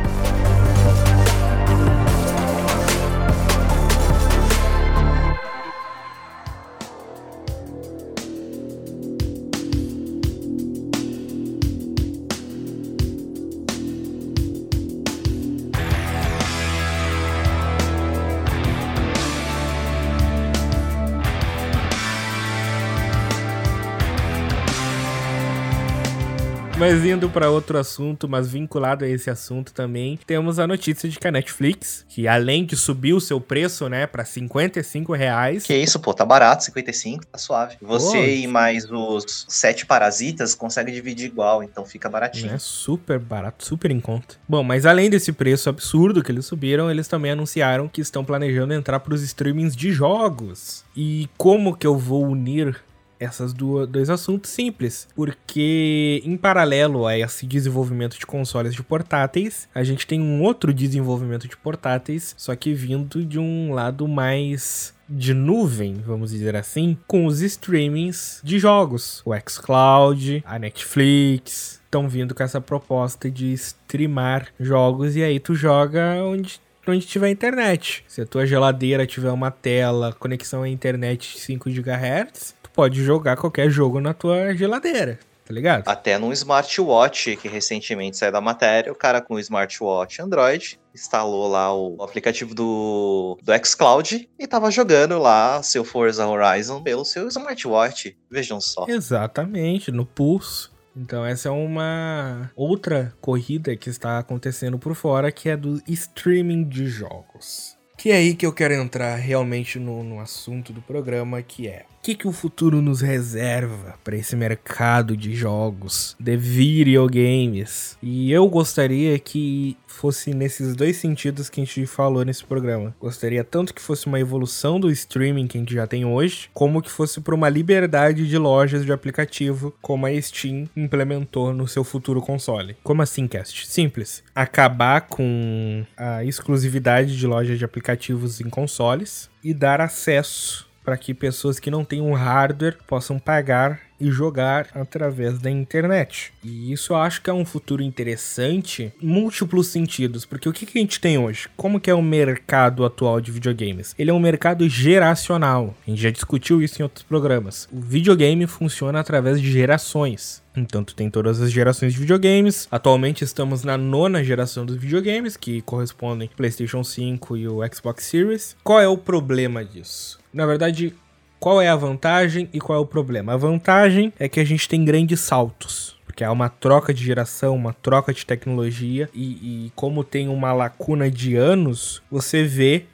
Mas 26.91 27.05
indo 27.05 27.29
para 27.29 27.49
outro 27.49 27.77
assunto, 27.77 28.27
mas 28.27 28.49
vinculado 28.49 29.05
a 29.05 29.07
esse 29.07 29.29
assunto 29.29 29.71
também, 29.71 30.19
temos 30.27 30.59
a 30.59 30.67
notícia 30.67 31.07
de 31.07 31.17
que 31.17 31.25
a 31.25 31.31
Netflix, 31.31 32.05
que 32.09 32.27
além 32.27 32.65
de 32.65 32.75
subir 32.75 33.13
o 33.13 33.21
seu 33.21 33.39
preço, 33.39 33.87
né, 33.87 34.05
para 34.05 34.25
55 34.25 35.13
reais. 35.13 35.63
Que 35.63 35.73
isso, 35.73 36.01
pô, 36.01 36.13
tá 36.13 36.25
barato, 36.25 36.65
55, 36.65 37.25
tá 37.27 37.37
suave. 37.37 37.77
Você 37.81 38.17
pô, 38.17 38.23
e 38.25 38.45
mais 38.45 38.91
os 38.91 39.45
sete 39.47 39.85
parasitas 39.85 40.53
conseguem 40.53 40.93
dividir 40.93 41.27
igual, 41.27 41.63
então 41.63 41.85
fica 41.85 42.09
baratinho. 42.09 42.53
É 42.53 42.57
super 42.57 43.19
barato, 43.19 43.63
super 43.65 43.89
em 43.89 44.01
conta. 44.01 44.35
Bom, 44.45 44.61
mas 44.61 44.85
além 44.85 45.09
desse 45.09 45.31
preço 45.31 45.69
absurdo 45.69 46.21
que 46.21 46.29
eles 46.29 46.45
subiram, 46.45 46.91
eles 46.91 47.07
também 47.07 47.31
anunciaram 47.31 47.87
que 47.87 48.01
estão 48.01 48.25
planejando 48.25 48.73
entrar 48.73 48.99
para 48.99 49.13
os 49.13 49.21
streamings 49.21 49.77
de 49.77 49.93
jogos. 49.93 50.83
E 50.93 51.29
como 51.37 51.73
que 51.73 51.87
eu 51.87 51.97
vou 51.97 52.25
unir 52.25 52.83
essas 53.21 53.53
duas, 53.53 53.87
dois 53.87 54.09
assuntos 54.09 54.49
simples, 54.49 55.07
porque 55.15 56.21
em 56.25 56.35
paralelo 56.35 57.05
a 57.05 57.17
esse 57.17 57.45
desenvolvimento 57.45 58.17
de 58.17 58.25
consoles 58.25 58.73
de 58.73 58.81
portáteis, 58.81 59.69
a 59.73 59.83
gente 59.83 60.07
tem 60.07 60.19
um 60.19 60.41
outro 60.41 60.73
desenvolvimento 60.73 61.47
de 61.47 61.55
portáteis, 61.55 62.33
só 62.37 62.55
que 62.55 62.73
vindo 62.73 63.23
de 63.23 63.39
um 63.39 63.73
lado 63.73 64.07
mais 64.07 64.93
de 65.07 65.33
nuvem, 65.33 65.95
vamos 66.05 66.31
dizer 66.31 66.55
assim, 66.55 66.97
com 67.05 67.25
os 67.25 67.41
streamings 67.41 68.41
de 68.43 68.57
jogos. 68.57 69.21
O 69.25 69.33
xCloud, 69.37 70.41
a 70.45 70.57
Netflix 70.57 71.81
estão 71.83 72.07
vindo 72.07 72.33
com 72.33 72.41
essa 72.41 72.61
proposta 72.61 73.29
de 73.29 73.51
streamar 73.53 74.47
jogos 74.59 75.15
e 75.17 75.21
aí 75.23 75.39
tu 75.39 75.53
joga 75.53 76.23
onde 76.23 76.59
onde 76.87 77.05
tiver 77.05 77.29
internet. 77.29 78.03
Se 78.07 78.21
a 78.21 78.25
tua 78.25 78.45
geladeira 78.45 79.05
tiver 79.05 79.31
uma 79.31 79.51
tela, 79.51 80.13
conexão 80.13 80.63
à 80.63 80.69
internet 80.69 81.37
5 81.39 81.69
GHz, 81.69 82.55
pode 82.73 83.03
jogar 83.03 83.37
qualquer 83.37 83.69
jogo 83.69 83.99
na 83.99 84.13
tua 84.13 84.53
geladeira. 84.55 85.19
Tá 85.45 85.53
ligado? 85.53 85.87
Até 85.87 86.17
num 86.17 86.31
smartwatch 86.31 87.35
que 87.35 87.47
recentemente 87.49 88.15
saiu 88.15 88.31
da 88.31 88.39
matéria, 88.39 88.91
o 88.91 88.95
cara 88.95 89.19
com 89.19 89.33
o 89.33 89.39
smartwatch 89.39 90.21
Android 90.21 90.79
instalou 90.95 91.47
lá 91.47 91.73
o 91.75 92.01
aplicativo 92.01 92.55
do, 92.55 93.37
do 93.41 93.51
xCloud 93.65 94.29
e 94.39 94.47
tava 94.47 94.71
jogando 94.71 95.17
lá 95.19 95.61
seu 95.61 95.83
Forza 95.83 96.25
Horizon 96.25 96.81
pelo 96.81 97.03
seu 97.03 97.27
smartwatch. 97.27 98.17
Vejam 98.29 98.61
só. 98.61 98.85
Exatamente, 98.87 99.91
no 99.91 100.05
pulso. 100.05 100.71
Então 100.95 101.25
essa 101.25 101.49
é 101.49 101.51
uma 101.51 102.51
outra 102.55 103.13
corrida 103.19 103.75
que 103.75 103.89
está 103.89 104.19
acontecendo 104.19 104.77
por 104.77 104.93
fora, 104.95 105.31
que 105.31 105.49
é 105.49 105.57
do 105.57 105.81
streaming 105.87 106.63
de 106.63 106.87
jogos. 106.87 107.77
Que 108.01 108.09
é 108.09 108.15
aí 108.15 108.33
que 108.33 108.47
eu 108.47 108.51
quero 108.51 108.73
entrar 108.73 109.15
realmente 109.15 109.77
no, 109.77 110.01
no 110.01 110.19
assunto 110.19 110.73
do 110.73 110.81
programa, 110.81 111.39
que 111.43 111.67
é 111.67 111.85
o 112.01 112.03
que, 112.03 112.15
que 112.15 112.27
o 112.27 112.31
futuro 112.31 112.81
nos 112.81 112.99
reserva 112.99 113.93
para 114.03 114.15
esse 114.15 114.35
mercado 114.35 115.15
de 115.15 115.35
jogos, 115.35 116.15
de 116.19 116.35
videogames? 116.35 117.95
E 118.01 118.31
eu 118.31 118.49
gostaria 118.49 119.19
que 119.19 119.77
fosse 119.85 120.33
nesses 120.33 120.75
dois 120.75 120.97
sentidos 120.97 121.47
que 121.47 121.61
a 121.61 121.63
gente 121.63 121.85
falou 121.85 122.25
nesse 122.25 122.43
programa. 122.43 122.95
Gostaria 122.99 123.43
tanto 123.43 123.71
que 123.71 123.79
fosse 123.79 124.07
uma 124.07 124.19
evolução 124.19 124.79
do 124.79 124.89
streaming 124.89 125.45
que 125.45 125.59
a 125.59 125.61
gente 125.61 125.75
já 125.75 125.85
tem 125.85 126.03
hoje, 126.03 126.49
como 126.55 126.81
que 126.81 126.89
fosse 126.89 127.21
para 127.21 127.35
uma 127.35 127.49
liberdade 127.49 128.27
de 128.27 128.35
lojas 128.35 128.83
de 128.83 128.91
aplicativo, 128.91 129.71
como 129.79 130.07
a 130.07 130.21
Steam 130.21 130.67
implementou 130.75 131.53
no 131.53 131.67
seu 131.67 131.83
futuro 131.83 132.19
console. 132.19 132.75
Como 132.83 133.03
assim, 133.03 133.27
Cast? 133.27 133.67
Simples. 133.67 134.23
Acabar 134.33 135.01
com 135.01 135.85
a 135.95 136.23
exclusividade 136.23 137.15
de 137.15 137.27
lojas 137.27 137.59
de 137.59 137.65
aplicativos 137.91 138.39
em 138.41 138.49
consoles 138.49 139.29
e 139.43 139.53
dar 139.53 139.81
acesso 139.81 140.67
para 140.83 140.97
que 140.97 141.13
pessoas 141.13 141.59
que 141.59 141.69
não 141.69 141.85
têm 141.85 142.01
um 142.01 142.13
hardware 142.13 142.77
possam 142.87 143.19
pagar 143.19 143.81
e 144.01 144.11
jogar 144.11 144.67
através 144.73 145.39
da 145.39 145.49
internet. 145.49 146.33
E 146.43 146.73
isso 146.73 146.93
eu 146.93 146.97
acho 146.97 147.21
que 147.21 147.29
é 147.29 147.33
um 147.33 147.45
futuro 147.45 147.83
interessante 147.83 148.91
múltiplos 149.01 149.67
sentidos, 149.67 150.25
porque 150.25 150.49
o 150.49 150.53
que, 150.53 150.65
que 150.65 150.77
a 150.77 150.81
gente 150.81 150.99
tem 150.99 151.17
hoje? 151.17 151.47
Como 151.55 151.79
que 151.79 151.89
é 151.89 151.93
o 151.93 152.01
mercado 152.01 152.83
atual 152.83 153.21
de 153.21 153.31
videogames? 153.31 153.93
Ele 153.97 154.09
é 154.09 154.13
um 154.13 154.19
mercado 154.19 154.67
geracional. 154.67 155.75
A 155.85 155.89
gente 155.89 156.01
já 156.01 156.09
discutiu 156.09 156.61
isso 156.61 156.81
em 156.81 156.83
outros 156.83 157.03
programas. 157.03 157.69
O 157.71 157.79
videogame 157.79 158.47
funciona 158.47 158.99
através 158.99 159.39
de 159.39 159.51
gerações. 159.51 160.41
Então 160.55 160.83
tu 160.83 160.95
tem 160.95 161.09
todas 161.09 161.41
as 161.41 161.51
gerações 161.51 161.93
de 161.93 161.99
videogames. 161.99 162.67
Atualmente 162.71 163.23
estamos 163.23 163.63
na 163.63 163.77
nona 163.77 164.23
geração 164.23 164.65
dos 164.65 164.75
videogames, 164.75 165.37
que 165.37 165.61
correspondem 165.61 166.29
PlayStation 166.35 166.83
5 166.83 167.37
e 167.37 167.47
o 167.47 167.59
Xbox 167.73 168.03
Series. 168.05 168.57
Qual 168.63 168.79
é 168.79 168.87
o 168.87 168.97
problema 168.97 169.63
disso? 169.63 170.19
Na 170.33 170.45
verdade, 170.45 170.93
qual 171.41 171.59
é 171.59 171.67
a 171.67 171.75
vantagem 171.75 172.47
e 172.53 172.59
qual 172.59 172.77
é 172.77 172.81
o 172.81 172.85
problema? 172.85 173.33
A 173.33 173.37
vantagem 173.37 174.13
é 174.19 174.29
que 174.29 174.39
a 174.39 174.43
gente 174.43 174.69
tem 174.69 174.85
grandes 174.85 175.21
saltos. 175.21 175.97
Porque 176.05 176.23
há 176.23 176.31
uma 176.31 176.49
troca 176.49 176.93
de 176.93 177.03
geração, 177.03 177.55
uma 177.55 177.73
troca 177.73 178.13
de 178.13 178.23
tecnologia, 178.23 179.09
e, 179.11 179.65
e 179.65 179.71
como 179.75 180.03
tem 180.03 180.27
uma 180.27 180.53
lacuna 180.53 181.09
de 181.09 181.35
anos, 181.35 181.99
você 182.11 182.43
vê 182.43 182.85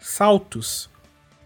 saltos 0.00 0.90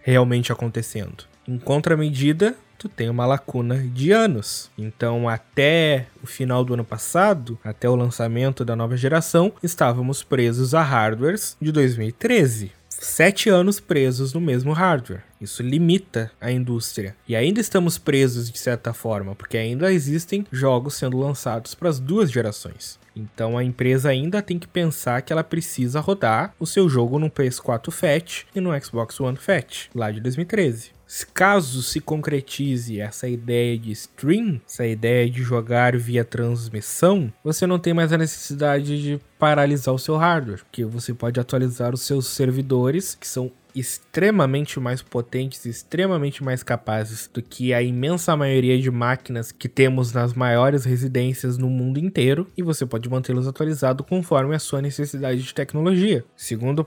realmente 0.00 0.50
acontecendo. 0.50 1.24
Em 1.46 1.58
contramedida, 1.58 2.56
tu 2.78 2.88
tem 2.88 3.10
uma 3.10 3.26
lacuna 3.26 3.76
de 3.76 4.10
anos. 4.10 4.70
Então, 4.78 5.28
até 5.28 6.06
o 6.22 6.26
final 6.26 6.64
do 6.64 6.72
ano 6.72 6.84
passado, 6.86 7.58
até 7.62 7.86
o 7.86 7.94
lançamento 7.94 8.64
da 8.64 8.74
nova 8.74 8.96
geração, 8.96 9.52
estávamos 9.62 10.22
presos 10.22 10.74
a 10.74 10.80
hardwares 10.80 11.54
de 11.60 11.70
2013 11.70 12.79
sete 13.00 13.48
anos 13.48 13.80
presos 13.80 14.34
no 14.34 14.40
mesmo 14.42 14.74
hardware. 14.74 15.24
Isso 15.40 15.62
limita 15.62 16.30
a 16.38 16.52
indústria. 16.52 17.16
E 17.26 17.34
ainda 17.34 17.58
estamos 17.58 17.96
presos 17.96 18.50
de 18.50 18.58
certa 18.58 18.92
forma, 18.92 19.34
porque 19.34 19.56
ainda 19.56 19.90
existem 19.90 20.46
jogos 20.52 20.96
sendo 20.96 21.18
lançados 21.18 21.74
para 21.74 21.88
as 21.88 21.98
duas 21.98 22.30
gerações. 22.30 23.00
Então 23.16 23.56
a 23.56 23.64
empresa 23.64 24.10
ainda 24.10 24.42
tem 24.42 24.58
que 24.58 24.68
pensar 24.68 25.22
que 25.22 25.32
ela 25.32 25.42
precisa 25.42 25.98
rodar 25.98 26.54
o 26.60 26.66
seu 26.66 26.90
jogo 26.90 27.18
no 27.18 27.30
PS4 27.30 27.90
Fat 27.90 28.44
e 28.54 28.60
no 28.60 28.78
Xbox 28.78 29.18
One 29.18 29.38
Fat, 29.38 29.88
lá 29.94 30.10
de 30.10 30.20
2013. 30.20 30.99
Caso 31.34 31.82
se 31.82 32.00
concretize 32.00 33.00
essa 33.00 33.28
ideia 33.28 33.76
de 33.76 33.90
stream, 33.92 34.60
essa 34.66 34.86
ideia 34.86 35.28
de 35.28 35.42
jogar 35.42 35.96
via 35.96 36.24
transmissão, 36.24 37.32
você 37.42 37.66
não 37.66 37.78
tem 37.78 37.92
mais 37.92 38.12
a 38.12 38.18
necessidade 38.18 39.02
de 39.02 39.20
paralisar 39.38 39.94
o 39.94 39.98
seu 39.98 40.16
hardware, 40.16 40.62
porque 40.62 40.84
você 40.84 41.12
pode 41.12 41.40
atualizar 41.40 41.92
os 41.94 42.02
seus 42.02 42.26
servidores, 42.26 43.14
que 43.14 43.26
são 43.26 43.50
extremamente 43.74 44.78
mais 44.80 45.00
potentes, 45.00 45.64
extremamente 45.64 46.42
mais 46.42 46.62
capazes 46.62 47.30
do 47.32 47.40
que 47.40 47.72
a 47.72 47.82
imensa 47.82 48.36
maioria 48.36 48.78
de 48.78 48.90
máquinas 48.90 49.52
que 49.52 49.68
temos 49.68 50.12
nas 50.12 50.34
maiores 50.34 50.84
residências 50.84 51.56
no 51.56 51.68
mundo 51.68 51.98
inteiro, 51.98 52.46
e 52.56 52.62
você 52.62 52.84
pode 52.84 53.08
mantê-los 53.08 53.46
atualizados 53.46 54.06
conforme 54.06 54.54
a 54.54 54.58
sua 54.58 54.82
necessidade 54.82 55.42
de 55.42 55.54
tecnologia. 55.54 56.24
Segundo 56.36 56.86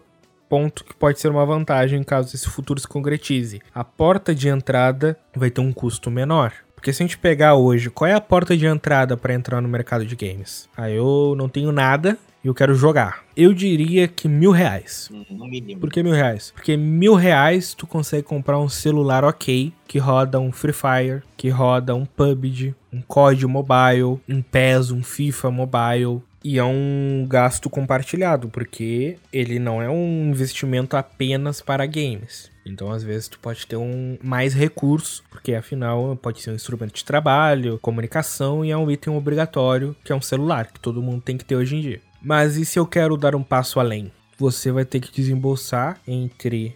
ponto 0.53 0.83
que 0.83 0.93
pode 0.93 1.19
ser 1.19 1.29
uma 1.29 1.43
vantagem 1.47 2.03
caso 2.03 2.35
esse 2.35 2.47
futuro 2.47 2.79
se 2.79 2.87
concretize. 2.87 3.59
A 3.73 3.83
porta 3.83 4.35
de 4.35 4.49
entrada 4.49 5.17
vai 5.35 5.49
ter 5.49 5.61
um 5.61 5.73
custo 5.73 6.11
menor. 6.11 6.53
Porque 6.75 6.93
se 6.93 7.01
a 7.01 7.07
gente 7.07 7.17
pegar 7.17 7.55
hoje, 7.55 7.89
qual 7.89 8.07
é 8.07 8.13
a 8.13 8.21
porta 8.21 8.55
de 8.55 8.67
entrada 8.67 9.17
para 9.17 9.33
entrar 9.33 9.59
no 9.61 9.67
mercado 9.67 10.05
de 10.05 10.15
games? 10.15 10.69
Ah, 10.77 10.91
eu 10.91 11.33
não 11.35 11.49
tenho 11.49 11.71
nada 11.71 12.19
e 12.43 12.47
eu 12.47 12.53
quero 12.53 12.75
jogar. 12.75 13.23
Eu 13.35 13.51
diria 13.51 14.07
que 14.07 14.27
mil 14.27 14.51
reais. 14.51 15.09
No 15.27 15.47
mínimo. 15.47 15.81
Por 15.81 15.89
que 15.89 16.03
mil 16.03 16.13
reais? 16.13 16.51
Porque 16.53 16.77
mil 16.77 17.15
reais 17.15 17.73
tu 17.73 17.87
consegue 17.87 18.21
comprar 18.21 18.59
um 18.59 18.69
celular 18.69 19.23
ok, 19.23 19.73
que 19.87 19.97
roda 19.97 20.39
um 20.39 20.51
Free 20.51 20.71
Fire, 20.71 21.23
que 21.35 21.49
roda 21.49 21.95
um 21.95 22.05
PUBG, 22.05 22.75
um 22.91 23.01
COD 23.01 23.47
Mobile, 23.47 24.21
um 24.29 24.39
PES, 24.41 24.91
um 24.91 25.01
FIFA 25.01 25.49
Mobile, 25.49 26.21
e 26.43 26.57
é 26.57 26.63
um 26.63 27.25
gasto 27.27 27.69
compartilhado, 27.69 28.49
porque 28.49 29.17
ele 29.31 29.59
não 29.59 29.81
é 29.81 29.89
um 29.89 30.29
investimento 30.29 30.97
apenas 30.97 31.61
para 31.61 31.85
games. 31.85 32.51
Então, 32.65 32.91
às 32.91 33.03
vezes, 33.03 33.27
tu 33.27 33.39
pode 33.39 33.65
ter 33.67 33.75
um 33.75 34.17
mais 34.21 34.53
recurso, 34.53 35.23
porque 35.29 35.53
afinal 35.53 36.15
pode 36.15 36.41
ser 36.41 36.51
um 36.51 36.55
instrumento 36.55 36.93
de 36.93 37.05
trabalho, 37.05 37.79
comunicação 37.81 38.63
e 38.63 38.71
é 38.71 38.77
um 38.77 38.89
item 38.89 39.15
obrigatório, 39.15 39.95
que 40.03 40.11
é 40.11 40.15
um 40.15 40.21
celular, 40.21 40.71
que 40.71 40.79
todo 40.79 41.01
mundo 41.01 41.21
tem 41.21 41.37
que 41.37 41.45
ter 41.45 41.55
hoje 41.55 41.75
em 41.75 41.81
dia. 41.81 42.01
Mas 42.21 42.55
e 42.55 42.65
se 42.65 42.79
eu 42.79 42.85
quero 42.85 43.17
dar 43.17 43.35
um 43.35 43.43
passo 43.43 43.79
além? 43.79 44.11
Você 44.37 44.71
vai 44.71 44.85
ter 44.85 44.99
que 44.99 45.11
desembolsar 45.11 45.99
entre 46.07 46.75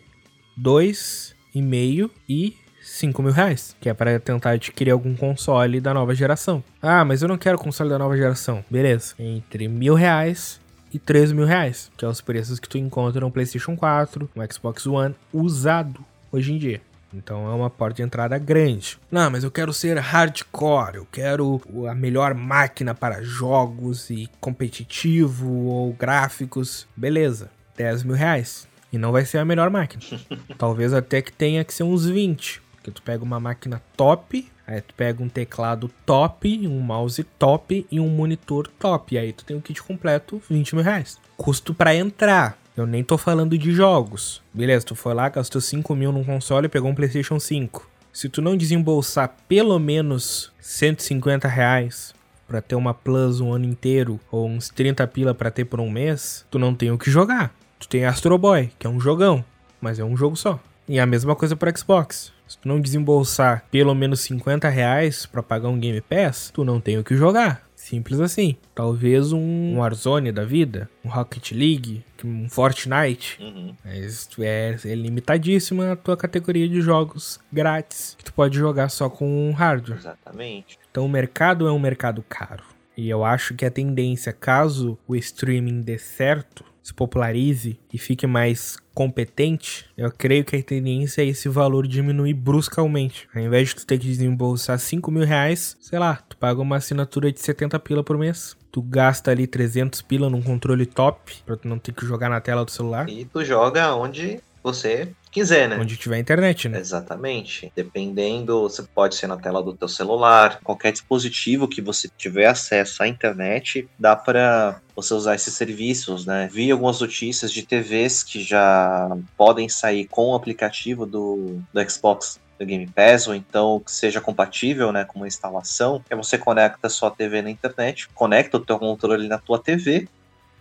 2,5 0.60 2.10
e 2.28 2.56
5 2.88 3.22
mil 3.22 3.34
reais, 3.34 3.76
que 3.82 3.90
é 3.90 3.94
para 3.94 4.18
tentar 4.20 4.52
adquirir 4.52 4.92
algum 4.92 5.16
console 5.16 5.82
da 5.82 5.94
nova 5.94 6.16
geração. 6.16 6.64
Ah, 6.82 7.04
mas 7.04 7.22
eu 7.22 7.28
não 7.28 7.38
quero 7.38 7.58
console 7.58 7.90
da 7.90 8.00
nova 8.00 8.16
geração. 8.16 8.64
Beleza. 8.70 9.14
Entre 9.20 9.68
mil 9.68 9.94
reais 9.94 10.60
e 10.94 10.98
3 10.98 11.34
mil 11.34 11.46
reais, 11.46 11.92
que 11.98 12.06
é 12.06 12.08
os 12.08 12.22
preços 12.22 12.60
que 12.60 12.70
tu 12.70 12.78
encontra 12.78 13.20
no 13.20 13.30
PlayStation 13.30 13.76
4, 13.76 14.30
no 14.34 14.54
Xbox 14.54 14.88
One 14.88 15.14
usado 15.34 16.04
hoje 16.32 16.54
em 16.54 16.58
dia. 16.58 16.82
Então 17.14 17.50
é 17.50 17.54
uma 17.54 17.70
porta 17.70 17.98
de 17.98 18.04
entrada 18.04 18.38
grande. 18.38 18.98
Não, 19.12 19.30
mas 19.30 19.44
eu 19.44 19.52
quero 19.52 19.74
ser 19.74 19.98
hardcore, 19.98 20.96
eu 20.96 21.08
quero 21.12 21.62
a 21.90 21.96
melhor 21.96 22.34
máquina 22.34 22.96
para 22.96 23.22
jogos 23.22 24.10
e 24.10 24.30
competitivo 24.40 25.52
ou 25.66 25.94
gráficos. 25.94 26.88
Beleza, 26.96 27.50
10 27.76 28.04
mil 28.04 28.16
reais. 28.16 28.68
E 28.92 28.98
não 28.98 29.12
vai 29.12 29.26
ser 29.26 29.40
a 29.40 29.46
melhor 29.46 29.70
máquina. 29.70 30.02
Talvez 30.58 30.94
até 30.94 31.22
que 31.22 31.32
tenha 31.32 31.64
que 31.64 31.74
ser 31.74 31.84
uns 31.84 32.06
20. 32.06 32.62
Porque 32.88 33.02
tu 33.02 33.02
pega 33.02 33.22
uma 33.22 33.38
máquina 33.38 33.82
top, 33.98 34.50
aí 34.66 34.80
tu 34.80 34.94
pega 34.94 35.22
um 35.22 35.28
teclado 35.28 35.92
top, 36.06 36.66
um 36.70 36.80
mouse 36.80 37.22
top 37.38 37.86
e 37.92 38.00
um 38.00 38.08
monitor 38.08 38.70
top. 38.80 39.14
E 39.14 39.18
aí 39.18 39.34
tu 39.34 39.44
tem 39.44 39.58
o 39.58 39.60
um 39.60 39.62
kit 39.62 39.84
completo, 39.84 40.42
20 40.50 40.74
mil 40.76 40.86
reais. 40.86 41.20
Custo 41.36 41.74
para 41.74 41.94
entrar. 41.94 42.58
Eu 42.78 42.88
nem 42.88 43.04
tô 43.04 43.18
falando 43.18 43.58
de 43.58 43.74
jogos. 43.74 44.42
Beleza, 44.54 44.86
tu 44.86 44.96
foi 44.96 45.14
lá, 45.14 45.28
gastou 45.28 45.60
5 45.60 45.94
mil 45.96 46.14
num 46.14 46.24
console 46.24 46.68
e 46.68 46.70
pegou 46.70 46.90
um 46.90 46.96
PlayStation 46.96 47.38
5. 47.38 47.90
Se 48.14 48.30
tu 48.30 48.42
não 48.42 48.56
desembolsar 48.56 49.36
pelo 49.50 49.78
menos 49.80 50.54
150 50.62 51.46
reais 51.46 52.16
para 52.48 52.62
ter 52.62 52.76
uma 52.76 52.94
Plus 52.94 53.42
um 53.42 53.52
ano 53.52 53.66
inteiro, 53.66 54.18
ou 54.32 54.48
uns 54.48 54.70
30 54.70 55.06
pila 55.08 55.34
para 55.34 55.52
ter 55.52 55.66
por 55.66 55.82
um 55.82 55.90
mês, 55.90 56.46
tu 56.50 56.58
não 56.58 56.74
tem 56.74 56.90
o 56.90 56.98
que 56.98 57.12
jogar. 57.12 57.54
Tu 57.80 57.90
tem 57.90 58.06
Astro 58.06 58.38
Boy, 58.38 58.72
que 58.80 58.88
é 58.88 58.90
um 58.90 59.02
jogão, 59.02 59.44
mas 59.82 60.00
é 60.00 60.06
um 60.06 60.16
jogo 60.16 60.38
só. 60.38 60.58
E 60.88 61.00
a 61.00 61.06
mesma 61.06 61.36
coisa 61.36 61.56
para 61.56 61.76
Xbox. 61.76 62.32
Se 62.48 62.58
tu 62.58 62.68
não 62.68 62.80
desembolsar 62.80 63.66
pelo 63.70 63.94
menos 63.94 64.22
50 64.22 64.70
reais 64.70 65.26
pra 65.26 65.44
pagar 65.44 65.68
um 65.68 65.80
Game 65.80 66.00
Pass, 66.00 66.50
tu 66.54 66.64
não 66.64 66.80
tem 66.80 66.98
o 66.98 67.04
que 67.04 67.16
jogar. 67.16 67.68
Simples 67.76 68.20
assim. 68.22 68.56
Talvez 68.74 69.34
um 69.34 69.78
Warzone 69.78 70.32
da 70.32 70.46
vida, 70.46 70.90
um 71.04 71.10
Rocket 71.10 71.52
League, 71.52 72.04
um 72.24 72.50
Fortnite. 72.50 73.38
Uhum. 73.42 73.76
Mas 73.84 74.30
é, 74.40 74.78
é 74.86 74.96
limitadíssima 74.96 75.92
a 75.92 75.96
tua 75.96 76.16
categoria 76.16 76.68
de 76.68 76.82
jogos 76.82 77.40
grátis 77.52 78.16
que 78.18 78.24
tu 78.24 78.34
pode 78.34 78.58
jogar 78.58 78.90
só 78.90 79.10
com 79.10 79.52
hardware. 79.52 80.00
Exatamente. 80.00 80.80
Então 80.90 81.06
o 81.06 81.10
mercado 81.10 81.68
é 81.68 81.72
um 81.72 81.80
mercado 81.80 82.24
caro. 82.28 82.64
E 82.96 83.10
eu 83.10 83.24
acho 83.24 83.54
que 83.54 83.66
a 83.66 83.70
tendência, 83.70 84.34
caso 84.34 84.98
o 85.08 85.16
streaming 85.16 85.82
dê 85.82 86.00
certo, 86.00 86.66
se 86.88 86.94
popularize 86.94 87.78
e 87.92 87.98
fique 87.98 88.26
mais 88.26 88.78
competente, 88.96 89.86
eu 89.98 90.10
creio 90.10 90.46
que 90.46 90.56
a 90.56 90.64
tendência 90.64 91.22
é 91.22 91.26
esse 91.26 91.50
valor 91.50 91.86
diminuir 91.86 92.34
bruscamente. 92.34 93.28
Ao 93.36 93.42
invés 93.42 93.68
de 93.70 93.76
tu 93.76 93.86
ter 93.86 94.00
que 94.00 94.08
desembolsar 94.08 94.80
5 94.80 95.12
mil 95.12 95.26
reais, 95.26 95.76
sei 95.82 96.00
lá, 96.00 96.16
tu 96.16 96.38
paga 96.38 96.62
uma 96.62 96.78
assinatura 96.78 97.30
de 97.30 97.42
70 97.42 97.78
pila 97.80 98.06
por 98.06 98.18
mês. 98.18 98.56
Tu 98.72 98.82
gasta 98.82 99.32
ali 99.32 99.46
300 99.46 100.02
pila 100.02 100.30
num 100.30 100.42
controle 100.42 100.86
top, 100.86 101.34
pra 101.46 101.58
tu 101.58 101.68
não 101.68 101.78
ter 101.78 101.92
que 101.92 102.06
jogar 102.06 102.30
na 102.30 102.40
tela 102.40 102.64
do 102.64 102.72
celular. 102.72 103.10
E 103.10 103.26
tu 103.26 103.44
joga 103.44 103.94
onde 103.94 104.40
você 104.64 105.10
quiser, 105.38 105.70
né? 105.70 105.78
Onde 105.80 105.98
tiver 105.98 106.18
internet, 106.18 106.68
né? 106.68 106.80
Exatamente. 106.80 107.72
Dependendo, 107.76 108.64
você 108.64 108.84
pode 108.84 109.16
ser 109.16 109.28
na 109.28 109.38
tela 109.38 109.62
do 109.62 109.74
teu 109.74 109.88
celular, 109.88 110.60
qualquer 110.64 110.92
dispositivo 110.92 111.68
que 111.68 111.82
você 111.82 112.10
tiver 112.18 112.48
acesso 112.48 113.04
à 113.04 113.08
internet, 113.08 113.88
dá 114.00 114.16
para 114.16 114.82
você 114.96 115.14
usar 115.14 115.36
esses 115.36 115.54
serviços, 115.54 116.26
né? 116.26 116.50
Vi 116.52 116.72
algumas 116.72 117.00
notícias 117.00 117.52
de 117.52 117.64
TVs 117.64 118.24
que 118.24 118.42
já 118.42 119.16
podem 119.38 119.70
sair 119.70 120.06
com 120.06 120.32
o 120.32 120.36
aplicativo 120.36 121.06
do, 121.06 121.62
do 121.72 121.90
Xbox 121.90 122.40
do 122.58 122.66
Game 122.66 122.88
Pass, 122.88 123.28
ou 123.28 123.36
então 123.36 123.80
que 123.80 123.92
seja 123.92 124.20
compatível 124.20 124.92
né, 124.92 125.06
com 125.06 125.20
uma 125.20 125.28
instalação, 125.28 126.04
é 126.10 126.16
você 126.16 126.38
conecta 126.38 126.88
a 126.88 126.90
sua 126.90 127.12
TV 127.12 127.42
na 127.42 127.52
internet, 127.52 128.10
conecta 128.16 128.58
o 128.58 128.60
teu 128.60 128.80
controle 128.80 129.28
na 129.28 129.38
tua 129.38 129.60
TV 129.60 130.08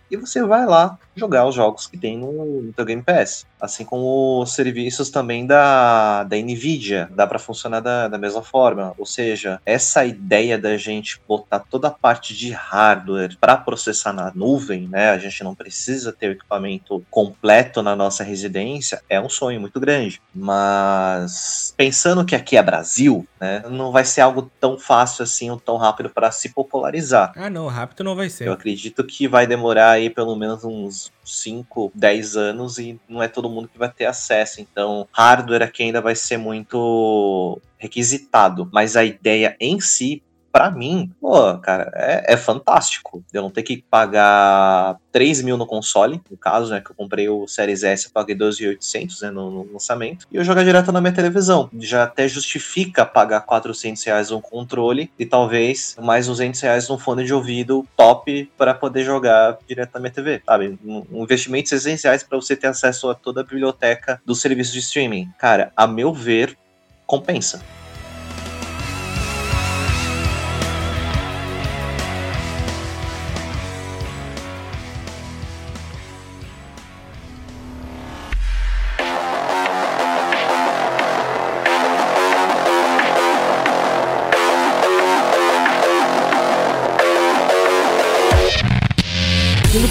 e 0.09 0.17
você 0.17 0.43
vai 0.43 0.65
lá 0.65 0.97
jogar 1.15 1.45
os 1.45 1.55
jogos 1.55 1.87
que 1.87 1.97
tem 1.97 2.17
no, 2.17 2.61
no 2.61 2.73
teu 2.73 2.85
Game 2.85 3.01
Pass. 3.01 3.45
Assim 3.59 3.83
como 3.83 4.41
os 4.41 4.53
serviços 4.53 5.09
também 5.09 5.45
da, 5.45 6.23
da 6.23 6.37
Nvidia, 6.37 7.09
dá 7.15 7.25
para 7.25 7.39
funcionar 7.39 7.79
da, 7.79 8.07
da 8.07 8.17
mesma 8.17 8.43
forma. 8.43 8.93
Ou 8.97 9.05
seja, 9.05 9.59
essa 9.65 10.05
ideia 10.05 10.59
da 10.59 10.77
gente 10.77 11.19
botar 11.27 11.59
toda 11.59 11.87
a 11.87 11.91
parte 11.91 12.35
de 12.35 12.51
hardware 12.51 13.35
para 13.41 13.57
processar 13.57 14.13
na 14.13 14.31
nuvem, 14.33 14.87
né? 14.87 15.09
A 15.09 15.17
gente 15.17 15.43
não 15.43 15.55
precisa 15.55 16.13
ter 16.13 16.29
o 16.29 16.31
equipamento 16.33 17.03
completo 17.09 17.81
na 17.81 17.95
nossa 17.95 18.23
residência, 18.23 19.01
é 19.09 19.19
um 19.19 19.29
sonho 19.29 19.59
muito 19.59 19.79
grande. 19.79 20.21
Mas 20.33 21.73
pensando 21.75 22.23
que 22.23 22.35
aqui 22.35 22.57
é 22.57 22.61
Brasil, 22.61 23.27
né? 23.41 23.63
Não 23.69 23.91
vai 23.91 24.05
ser 24.05 24.21
algo 24.21 24.51
tão 24.59 24.77
fácil 24.77 25.23
assim 25.23 25.49
ou 25.49 25.59
tão 25.59 25.77
rápido 25.77 26.11
para 26.11 26.31
se 26.31 26.49
popularizar. 26.49 27.33
Ah, 27.35 27.49
não, 27.49 27.67
rápido 27.67 28.03
não 28.03 28.15
vai 28.15 28.29
ser. 28.29 28.47
Eu 28.47 28.53
acredito 28.53 29.03
que 29.03 29.27
vai 29.27 29.47
demorar 29.47 29.96
aí 29.97 30.09
pelo 30.09 30.35
menos 30.35 30.63
uns 30.63 31.11
5, 31.23 31.91
10 31.93 32.37
anos 32.37 32.77
e 32.77 32.99
não 33.07 33.21
é 33.21 33.27
todo 33.27 33.49
mundo 33.49 33.67
que 33.67 33.77
vai 33.77 33.91
ter 33.91 34.05
acesso. 34.05 34.61
Então, 34.61 35.07
hardware 35.11 35.63
aqui 35.63 35.83
ainda 35.83 36.01
vai 36.01 36.15
ser 36.15 36.37
muito 36.37 37.59
requisitado, 37.77 38.69
mas 38.71 38.95
a 38.95 39.03
ideia 39.03 39.55
em 39.59 39.79
si 39.79 40.23
para 40.51 40.71
mim, 40.71 41.11
pô, 41.19 41.57
cara, 41.59 41.91
é, 41.95 42.33
é, 42.33 42.37
fantástico. 42.37 43.23
Eu 43.31 43.41
não 43.41 43.49
ter 43.49 43.63
que 43.63 43.83
pagar 43.89 44.97
3 45.11 45.41
mil 45.41 45.57
no 45.57 45.65
console, 45.65 46.21
no 46.29 46.37
caso, 46.37 46.71
né, 46.71 46.81
que 46.81 46.91
eu 46.91 46.95
comprei 46.95 47.29
o 47.29 47.47
Series 47.47 47.83
S, 47.83 48.05
eu 48.05 48.11
paguei 48.11 48.35
2.800 48.35 49.21
né, 49.21 49.31
no, 49.31 49.51
no, 49.51 49.73
lançamento, 49.73 50.25
e 50.31 50.37
eu 50.37 50.43
jogar 50.43 50.63
direto 50.63 50.91
na 50.91 51.01
minha 51.01 51.13
televisão. 51.13 51.69
Já 51.79 52.03
até 52.03 52.27
justifica 52.27 53.05
pagar 53.05 53.41
400 53.41 54.03
reais 54.03 54.31
um 54.31 54.41
controle 54.41 55.11
e 55.17 55.25
talvez 55.25 55.95
mais 56.01 56.27
200 56.27 56.59
reais 56.61 56.89
num 56.89 56.97
fone 56.97 57.23
de 57.23 57.33
ouvido 57.33 57.87
top 57.95 58.51
para 58.57 58.73
poder 58.73 59.03
jogar 59.03 59.57
direto 59.67 59.93
na 59.93 59.99
minha 59.99 60.11
TV, 60.11 60.41
sabe? 60.45 60.77
Um 60.83 61.23
investimento 61.23 61.63
de 61.63 61.69
600 61.69 62.03
reais 62.03 62.23
para 62.23 62.37
você 62.37 62.55
ter 62.55 62.67
acesso 62.67 63.09
a 63.09 63.15
toda 63.15 63.41
a 63.41 63.43
biblioteca 63.43 64.21
do 64.25 64.35
serviço 64.35 64.73
de 64.73 64.79
streaming. 64.79 65.29
Cara, 65.37 65.71
a 65.75 65.85
meu 65.87 66.13
ver, 66.13 66.57
compensa. 67.05 67.61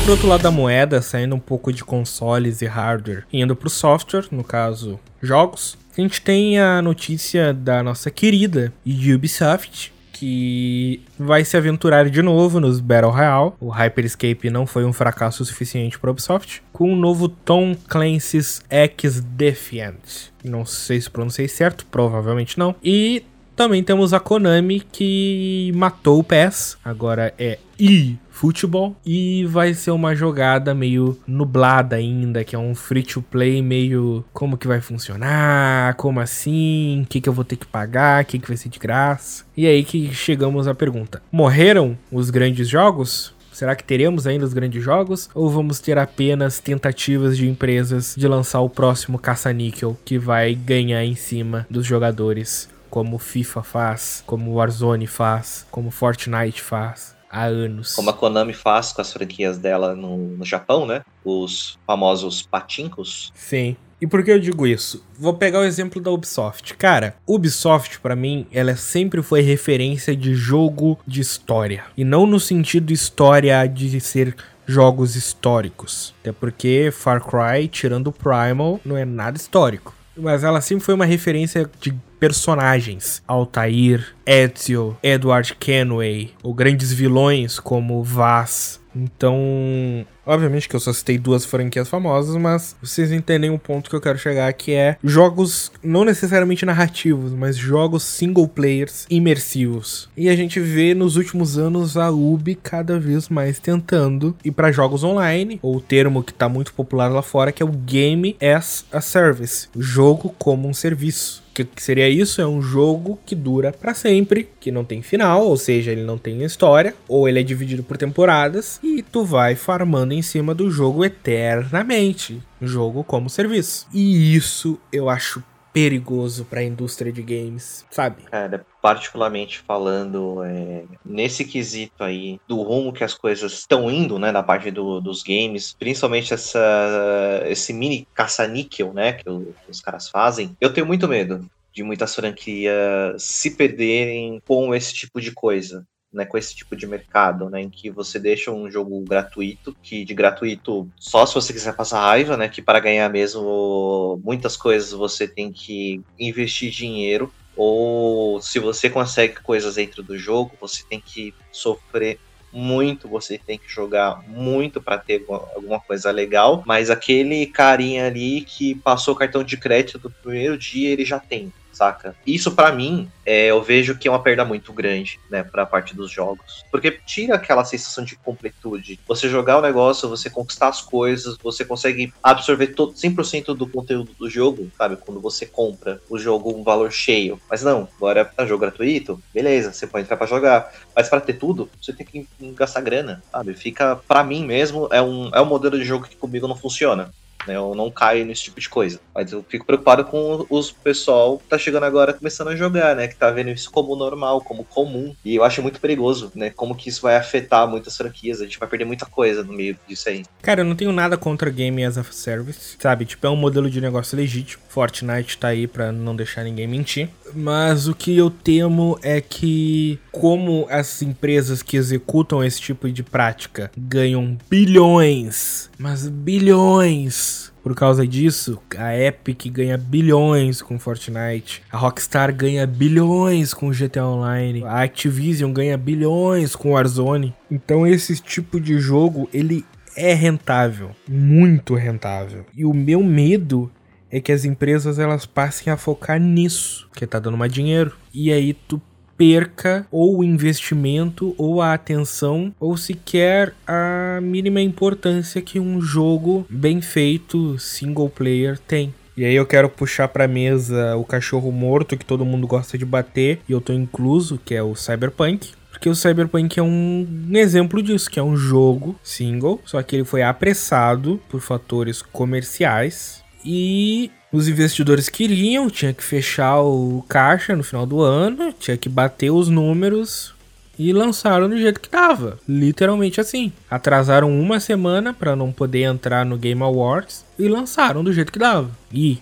Pro 0.07 0.13
outro 0.13 0.29
lado 0.29 0.43
da 0.43 0.53
moeda, 0.53 1.03
saindo 1.03 1.35
um 1.35 1.41
pouco 1.41 1.73
de 1.73 1.83
consoles 1.83 2.63
e 2.63 2.65
hardware, 2.65 3.25
indo 3.33 3.57
pro 3.57 3.69
software, 3.69 4.27
no 4.31 4.45
caso, 4.45 5.01
jogos, 5.21 5.77
a 5.99 6.01
gente 6.01 6.23
tem 6.23 6.61
a 6.61 6.81
notícia 6.81 7.53
da 7.53 7.83
nossa 7.83 8.09
querida 8.09 8.73
Ubisoft, 8.87 9.93
que 10.13 11.03
vai 11.19 11.45
se 11.45 11.57
aventurar 11.57 12.09
de 12.09 12.23
novo 12.23 12.61
nos 12.61 12.79
Battle 12.79 13.11
Royale. 13.11 13.53
O 13.59 13.69
Hyperscape 13.69 14.49
não 14.49 14.65
foi 14.65 14.85
um 14.85 14.93
fracasso 14.93 15.45
suficiente 15.45 15.99
para 15.99 16.13
Ubisoft. 16.13 16.63
Com 16.73 16.93
o 16.93 16.97
novo 16.97 17.29
Tom 17.29 17.75
Clancy's 17.89 18.63
X 18.71 19.21
Defiant. 19.21 20.31
Não 20.45 20.65
sei 20.65 21.01
se 21.01 21.11
pronunciei 21.11 21.49
certo, 21.49 21.85
provavelmente 21.85 22.57
não. 22.57 22.77
E 22.81 23.25
também 23.57 23.83
temos 23.83 24.15
a 24.15 24.21
Konami 24.21 24.81
que 24.81 25.73
matou 25.75 26.21
o 26.21 26.25
PES, 26.25 26.79
agora 26.85 27.35
é 27.37 27.59
e 27.79 28.17
futebol 28.37 28.95
e 29.05 29.47
vai 29.47 29.73
ser 29.73 29.93
uma 29.93 30.15
jogada 30.15 30.75
meio 30.75 31.19
nublada 31.27 31.97
ainda, 31.97 32.45
que 32.45 32.55
é 32.55 32.59
um 32.59 32.75
free 32.75 33.03
to 33.03 33.23
play 33.23 33.63
meio 33.63 34.23
como 34.33 34.59
que 34.59 34.69
vai 34.69 34.81
funcionar, 34.81 35.95
como 35.95 36.21
assim, 36.21 37.03
o 37.03 37.07
que 37.07 37.21
que 37.21 37.29
eu 37.29 37.33
vou 37.33 37.45
ter 37.45 37.57
que 37.57 37.67
pagar, 37.67 38.23
o 38.23 38.27
que 38.27 38.39
que 38.39 38.49
vai 38.49 38.57
ser 38.57 38.69
de 38.69 38.79
graça. 38.79 39.45
E 39.57 39.67
aí 39.67 39.83
que 39.83 40.13
chegamos 40.15 40.69
à 40.69 40.75
pergunta: 40.75 41.23
morreram 41.33 41.97
os 42.13 42.29
grandes 42.29 42.69
jogos? 42.69 43.35
Será 43.51 43.75
que 43.75 43.83
teremos 43.83 44.27
ainda 44.27 44.45
os 44.45 44.53
grandes 44.53 44.85
jogos? 44.85 45.31
Ou 45.35 45.49
vamos 45.49 45.81
ter 45.81 45.97
apenas 45.97 46.61
tentativas 46.61 47.39
de 47.39 47.49
empresas 47.49 48.15
de 48.15 48.29
lançar 48.29 48.61
o 48.61 48.69
próximo 48.69 49.19
caça-níquel 49.19 49.97
que 50.05 50.19
vai 50.19 50.55
ganhar 50.55 51.03
em 51.03 51.15
cima 51.15 51.67
dos 51.71 51.87
jogadores? 51.87 52.69
Como 52.91 53.17
FIFA 53.19 53.63
faz, 53.63 54.23
como 54.27 54.53
Warzone 54.53 55.07
faz, 55.07 55.67
como 55.71 55.91
Fortnite 55.91 56.61
faz 56.61 57.16
há 57.37 57.45
anos. 57.45 57.95
Como 57.95 58.09
a 58.09 58.13
Konami 58.15 58.55
faz 58.55 58.93
com 58.93 59.03
as 59.03 59.13
franquias 59.13 59.59
dela 59.59 59.95
no, 59.95 60.17
no 60.17 60.45
Japão, 60.45 60.87
né? 60.87 61.03
Os 61.25 61.79
famosos 61.87 62.43
patincos. 62.43 63.31
Sim. 63.35 63.77
E 64.01 64.07
por 64.07 64.23
que 64.23 64.31
eu 64.31 64.39
digo 64.39 64.67
isso? 64.67 65.05
Vou 65.19 65.35
pegar 65.35 65.61
o 65.61 65.65
exemplo 65.65 66.03
da 66.03 66.11
Ubisoft. 66.11 66.75
Cara, 66.75 67.17
Ubisoft 67.27 67.99
para 68.01 68.17
mim, 68.17 68.47
ela 68.53 68.77
sempre 68.77 69.23
foi 69.23 69.41
referência 69.41 70.15
de 70.15 70.35
jogo 70.35 70.99
de 71.07 71.21
história. 71.21 71.85
E 71.97 72.05
não 72.05 72.27
no 72.27 72.39
sentido 72.39 72.93
história 72.93 73.67
de 73.67 73.99
ser 74.01 74.37
jogos 74.67 75.17
históricos. 75.17 76.15
Até 76.21 76.33
porque 76.33 76.91
Far 76.93 77.23
Cry, 77.23 77.69
tirando 77.69 78.09
o 78.09 78.13
Primal, 78.13 78.81
não 78.85 78.97
é 78.97 79.05
nada 79.05 79.39
histórico. 79.39 79.95
Mas 80.17 80.43
ela 80.43 80.61
sempre 80.61 80.85
foi 80.85 80.95
uma 80.95 81.05
referência 81.05 81.69
de 81.81 81.95
personagens. 82.19 83.23
Altair, 83.27 84.15
Ezio, 84.25 84.97
Edward 85.03 85.55
Kenway, 85.55 86.33
ou 86.43 86.55
grandes 86.55 86.93
vilões 86.93 87.59
como 87.59 88.03
Vaz. 88.03 88.81
Então, 88.97 90.07
obviamente 90.25 90.69
que 90.69 90.75
eu 90.75 90.81
só 90.81 90.93
citei 90.93 91.19
duas 91.19 91.45
franquias 91.45 91.89
famosas, 91.89 92.37
mas 92.37 92.75
vocês 92.83 93.13
entendem 93.13 93.51
o 93.51 93.59
ponto 93.59 93.91
que 93.91 93.97
eu 93.97 94.01
quero 94.01 94.19
chegar, 94.19 94.51
que 94.55 94.73
é 94.73 94.97
jogos 95.05 95.71
não 95.83 96.05
necessariamente 96.05 96.65
narrativos, 96.65 97.33
mas 97.33 97.57
jogos 97.57 98.03
single 98.03 98.49
players 98.49 99.07
imersivos. 99.11 100.09
E 100.17 100.29
a 100.29 100.37
gente 100.37 100.59
vê 100.59 100.95
nos 100.95 101.17
últimos 101.17 101.59
anos 101.59 101.97
a 101.97 102.11
Ubi 102.11 102.55
cada 102.55 102.99
vez 102.99 103.29
mais 103.29 103.59
tentando 103.59 104.35
ir 104.45 104.53
para 104.53 104.73
jogos 104.73 105.05
online, 105.05 105.59
ou 105.63 105.77
o 105.77 105.81
termo 105.81 106.23
que 106.23 106.33
tá 106.33 106.49
muito 106.49 106.73
popular 106.73 107.09
lá 107.09 107.23
fora, 107.23 107.53
que 107.53 107.63
é 107.63 107.67
o 107.67 107.71
Game 107.71 108.37
as 108.41 108.87
a 108.91 109.01
Service, 109.01 109.69
jogo 109.77 110.35
como 110.39 110.69
um 110.69 110.75
serviço 110.75 111.46
que, 111.57 111.65
que 111.65 111.83
seria 111.83 112.09
isso? 112.09 112.43
É 112.43 112.47
um 112.47 112.61
jogo 112.61 113.19
que 113.25 113.35
dura 113.35 113.73
para 113.73 113.95
sempre, 113.95 114.49
que 114.61 114.71
não 114.71 114.85
tem 114.85 115.01
final, 115.01 115.47
ou 115.47 115.57
seja, 115.57 115.91
ele 115.91 116.03
não 116.03 116.19
tem 116.19 116.43
história, 116.45 116.95
ou 117.09 117.27
ele 117.27 117.41
é 117.41 117.43
dividido 117.43 117.83
por 117.83 117.97
temporadas 117.97 118.79
e 118.83 119.03
tu 119.03 119.25
vai 119.25 119.55
farmando 119.55 120.13
em 120.13 120.21
cima 120.21 120.55
do 120.55 120.71
jogo 120.71 121.05
eternamente, 121.05 122.43
jogo 122.61 123.03
como 123.03 123.31
serviço. 123.31 123.87
E 123.93 124.37
isso 124.37 124.79
eu 124.93 125.09
acho 125.09 125.43
perigoso 125.77 126.47
para 126.47 126.61
a 126.61 126.65
indústria 126.65 127.13
de 127.13 127.23
games, 127.23 127.85
sabe? 127.91 128.23
Cara, 128.23 128.65
particularmente 128.81 129.59
falando 129.59 130.43
é, 130.43 130.85
nesse 131.05 131.45
quesito 131.45 132.03
aí 132.03 132.41
do 132.49 132.63
rumo 132.63 132.95
que 132.95 133.05
as 133.05 133.13
coisas 133.13 133.53
estão 133.53 133.91
indo, 133.91 134.19
né, 134.19 134.33
na 134.33 134.43
parte 134.43 134.71
do, 134.71 135.03
dos 135.03 135.23
games, 135.23 135.77
principalmente 135.79 136.33
essa 136.33 137.43
esse 137.45 137.75
mini 137.75 138.09
caça-níquel, 138.15 138.95
né, 138.95 139.13
que, 139.13 139.29
os 139.69 139.83
caras 139.83 140.09
fazem, 140.09 140.57
eu 140.63 140.73
tenho 140.73 140.87
muito 140.87 141.07
medo 141.07 141.47
de 141.75 141.83
muitas 141.83 142.15
franquias 142.15 143.23
se 143.23 143.51
perderem 143.51 144.41
com 144.47 144.75
esse 144.75 144.95
tipo 144.95 145.21
de 145.21 145.31
coisa 145.31 145.87
né, 146.17 146.25
com 146.25 146.39
esse 146.39 146.57
tipo 146.57 146.75
de 146.75 146.87
mercado, 146.87 147.51
né, 147.51 147.61
em 147.61 147.69
que 147.69 147.91
você 147.91 148.19
deixa 148.19 148.51
um 148.51 148.71
jogo 148.71 148.99
gratuito, 149.03 149.77
que 149.83 150.05
de 150.05 150.15
gratuito 150.15 150.89
só 150.97 151.27
se 151.27 151.35
você 151.35 151.53
quiser 151.53 151.77
passar 151.77 152.01
raiva, 152.01 152.37
né, 152.37 152.49
que 152.49 152.63
para 152.63 152.81
ganhar 152.81 153.09
mesmo 153.11 154.19
muitas 154.25 154.57
coisas 154.57 154.93
você 154.93 155.29
tem 155.29 155.53
que 155.53 156.01
investir 156.19 156.71
dinheiro, 156.71 157.31
ou 157.55 158.41
se 158.41 158.59
você 158.59 158.89
consegue 158.89 159.41
coisas 159.43 159.75
dentro 159.75 160.03
do 160.03 160.17
jogo, 160.19 160.53
você 160.59 160.83
tem 160.89 161.01
que 161.01 161.35
sofrer 161.53 162.19
muito, 162.53 163.09
você 163.09 163.39
tem 163.39 163.59
que 163.59 163.69
jogar 163.69 164.23
muito 164.27 164.81
para 164.81 164.97
ter 164.97 165.23
alguma 165.29 165.81
coisa 165.81 166.11
legal, 166.11 166.63
mas 166.67 166.89
aquele 166.89 167.47
carinha 167.47 168.07
ali 168.07 168.41
que 168.41 168.75
passou 168.77 169.13
o 169.13 169.17
cartão 169.17 169.45
de 169.45 169.59
crédito 169.59 169.99
do 169.99 170.11
primeiro 170.11 170.57
dia, 170.57 170.89
ele 170.91 171.05
já 171.05 171.19
tem 171.19 171.53
saca? 171.77 172.17
Isso 172.27 172.53
para 172.53 172.73
mim, 172.73 173.11
é, 173.25 173.47
eu 173.47 173.63
vejo 173.63 173.97
que 173.99 174.09
é 174.09 174.11
uma 174.11 174.23
perda 174.23 174.45
muito 174.45 174.73
grande, 174.73 175.21
né, 175.31 175.43
pra 175.43 175.67
parte 175.67 175.95
dos 175.95 176.11
jogos. 176.11 176.65
Porque 176.71 176.91
tira 176.91 177.35
aquela 177.35 177.65
sensação 177.65 178.05
de 178.05 178.17
completude. 178.17 178.99
Você 179.07 179.29
jogar 179.29 179.59
o 179.59 179.63
negócio, 179.63 180.09
você 180.09 180.31
conquistar 180.31 180.69
as 180.69 180.81
coisas, 180.81 181.37
você 181.43 181.65
consegue 181.65 182.13
absorver 182.23 182.69
todo, 182.69 182.95
100% 182.95 183.55
do 183.55 183.67
conteúdo 183.67 184.13
do 184.19 184.31
jogo, 184.31 184.71
sabe? 184.77 184.97
Quando 184.97 185.21
você 185.21 185.45
compra 185.45 186.01
o 186.09 186.19
jogo 186.19 186.57
um 186.57 186.63
valor 186.63 186.91
cheio. 186.91 187.39
Mas 187.51 187.63
não, 187.63 187.89
agora 187.97 188.31
um 188.39 188.47
jogo 188.47 188.61
gratuito, 188.61 189.23
beleza, 189.35 189.73
você 189.73 189.87
pode 189.87 190.05
entrar 190.05 190.17
para 190.17 190.27
jogar. 190.27 190.73
Mas 190.95 191.09
para 191.09 191.21
ter 191.21 191.35
tudo, 191.35 191.69
você 191.81 191.93
tem 191.93 192.07
que 192.07 192.27
gastar 192.55 192.81
grana, 192.81 193.23
sabe? 193.31 193.55
Fica, 193.55 193.97
para 194.09 194.25
mim 194.25 194.47
mesmo, 194.47 194.89
é 194.91 195.03
um, 195.03 195.29
é 195.35 195.41
um 195.41 195.47
modelo 195.47 195.79
de 195.79 195.85
jogo 195.85 196.07
que 196.07 196.17
comigo 196.17 196.49
não 196.49 196.57
funciona 196.57 197.11
né? 197.47 197.57
Eu 197.57 197.75
não 197.75 197.91
caio 197.91 198.25
nesse 198.25 198.45
tipo 198.45 198.61
de 198.61 198.69
coisa. 198.69 199.01
Mas 199.15 199.33
eu 199.33 199.45
fico 199.49 199.65
preocupado 199.65 200.05
com 200.05 200.47
os 200.51 200.71
pessoal 200.71 201.39
que 201.39 201.49
tá 201.49 201.59
chegando 201.59 201.85
agora 201.85 202.13
começando 202.13 202.49
a 202.49 202.57
jogar, 202.57 202.95
né? 202.97 203.09
Que 203.09 203.17
tá 203.17 203.31
vendo 203.31 203.51
isso 203.51 203.71
como 203.71 203.97
normal, 203.97 204.41
como 204.41 204.65
comum. 204.65 205.15
E 205.25 205.35
eu 205.35 205.45
acho 205.45 205.63
muito 205.63 205.81
perigoso, 205.81 206.31
né? 206.35 206.51
Como 206.51 206.75
que 206.75 206.89
isso 206.89 207.03
vai 207.03 207.17
afetar 207.17 207.69
muitas 207.69 207.97
franquias. 207.97 208.41
A 208.41 208.45
gente 208.45 208.59
vai 208.59 208.69
perder 208.69 208.85
muita 208.85 209.07
coisa 209.07 209.43
no 209.43 209.53
meio 209.53 209.79
disso 209.89 210.09
aí. 210.09 210.25
Cara, 210.43 210.61
eu 210.61 210.65
não 210.65 210.77
tenho 210.77 210.93
nada 210.93 211.17
contra 211.17 211.51
Game 211.51 211.85
as 211.85 211.99
a 211.99 212.05
Service, 212.05 212.77
sabe? 212.79 213.05
Tipo, 213.05 213.27
é 213.27 213.31
um 213.31 213.37
modelo 213.37 213.71
de 213.71 213.81
negócio 213.81 214.17
legítimo. 214.17 214.63
Fortnite 214.69 215.39
tá 215.39 215.49
aí 215.49 215.67
pra 215.67 215.93
não 215.93 216.15
deixar 216.15 216.45
ninguém 216.45 216.67
mentir. 216.67 217.09
Mas 217.35 217.89
o 217.89 217.95
que 217.95 218.17
eu 218.17 218.31
temo 218.31 218.99
é 219.03 219.21
que, 219.21 219.99
como 220.13 220.67
as 220.71 221.03
empresas 221.03 221.63
que 221.63 221.77
executam 221.77 222.45
esse 222.45 222.61
tipo 222.61 222.91
de 222.91 223.03
prática 223.03 223.71
ganham 223.77 224.37
bilhões, 224.49 225.71
mas 225.79 226.09
bilhões 226.09 227.36
por 227.63 227.75
causa 227.75 228.07
disso, 228.07 228.61
a 228.77 228.97
Epic 228.97 229.47
ganha 229.51 229.77
bilhões 229.77 230.63
com 230.63 230.79
Fortnite, 230.79 231.63
a 231.71 231.77
Rockstar 231.77 232.35
ganha 232.35 232.67
bilhões 232.67 233.53
com 233.53 233.71
GTA 233.71 234.07
Online, 234.07 234.63
a 234.65 234.83
Activision 234.83 235.53
ganha 235.53 235.77
bilhões 235.77 236.55
com 236.55 236.73
Warzone. 236.73 237.35
Então 237.51 237.87
esse 237.87 238.21
tipo 238.23 238.61
de 238.61 238.79
jogo, 238.79 239.29
ele 239.33 239.65
é 239.97 240.13
rentável, 240.13 240.91
muito 241.09 241.75
rentável. 241.75 242.45
E 242.55 242.65
o 242.65 242.75
meu 242.75 243.03
medo 243.03 243.71
é 244.11 244.21
que 244.21 244.33
as 244.33 244.45
empresas 244.45 244.99
elas 244.99 245.27
passem 245.27 245.73
a 245.73 245.77
focar 245.77 246.21
nisso, 246.21 246.89
que 246.95 247.07
tá 247.07 247.19
dando 247.19 247.37
mais 247.37 247.53
dinheiro. 247.53 247.97
E 248.15 248.33
aí 248.33 248.55
tu 248.55 248.81
perca 249.17 249.87
ou 249.91 250.19
o 250.19 250.25
investimento 250.25 251.35
ou 251.39 251.63
a 251.63 251.73
atenção 251.73 252.55
ou 252.61 252.77
sequer 252.77 253.55
a 253.67 254.21
mínima 254.23 254.61
importância 254.61 255.43
que 255.43 255.59
um 255.59 255.81
jogo 255.81 256.47
bem 256.49 256.81
feito 256.81 257.59
single 257.59 258.09
player 258.09 258.59
tem. 258.59 258.95
E 259.17 259.25
aí 259.25 259.35
eu 259.35 259.47
quero 259.47 259.71
puxar 259.71 260.09
pra 260.09 260.29
mesa 260.29 260.95
o 260.97 261.05
cachorro 261.05 261.51
morto 261.51 261.97
que 261.97 262.05
todo 262.05 262.25
mundo 262.25 262.47
gosta 262.47 262.77
de 262.77 262.85
bater, 262.85 263.41
e 263.49 263.53
eu 263.53 263.63
tô 263.63 263.73
incluso, 263.73 264.39
que 264.45 264.55
é 264.55 264.63
o 264.63 264.75
Cyberpunk. 264.75 265.53
Porque 265.71 265.89
o 265.89 265.95
Cyberpunk 265.95 266.59
é 266.59 266.63
um, 266.63 267.07
um 267.31 267.37
exemplo 267.37 267.83
disso, 267.83 268.11
que 268.11 268.19
é 268.19 268.23
um 268.23 268.37
jogo 268.37 268.95
single, 269.03 269.61
só 269.65 269.83
que 269.83 269.97
ele 269.97 270.05
foi 270.05 270.23
apressado 270.23 271.19
por 271.31 271.41
fatores 271.41 272.03
comerciais 272.03 273.23
e 273.45 274.11
os 274.37 274.49
investidores 274.49 275.09
queriam, 275.09 275.71
tinha 275.71 275.95
que 275.95 276.05
fechar 276.05 276.61
o 276.61 277.03
caixa 277.09 277.57
no 277.57 277.65
final 277.65 277.87
do 277.87 278.03
ano, 278.03 278.53
tinha 278.53 278.77
que 278.77 278.89
bater 278.89 279.31
os 279.31 279.49
números 279.49 280.35
e 280.79 280.93
lançaram 280.93 281.49
do 281.49 281.57
jeito 281.57 281.81
que 281.81 281.89
tava, 281.89 282.39
literalmente 282.47 283.19
assim. 283.19 283.51
Atrasaram 283.71 284.31
uma 284.39 284.61
semana 284.61 285.15
para 285.15 285.35
não 285.35 285.51
poder 285.51 285.85
entrar 285.85 286.27
no 286.27 286.37
Game 286.37 286.63
Awards 286.63 287.25
e 287.39 287.49
lançaram 287.49 288.05
do 288.05 288.13
jeito 288.13 288.31
que 288.31 288.39
dava. 288.39 288.71
E 288.93 289.19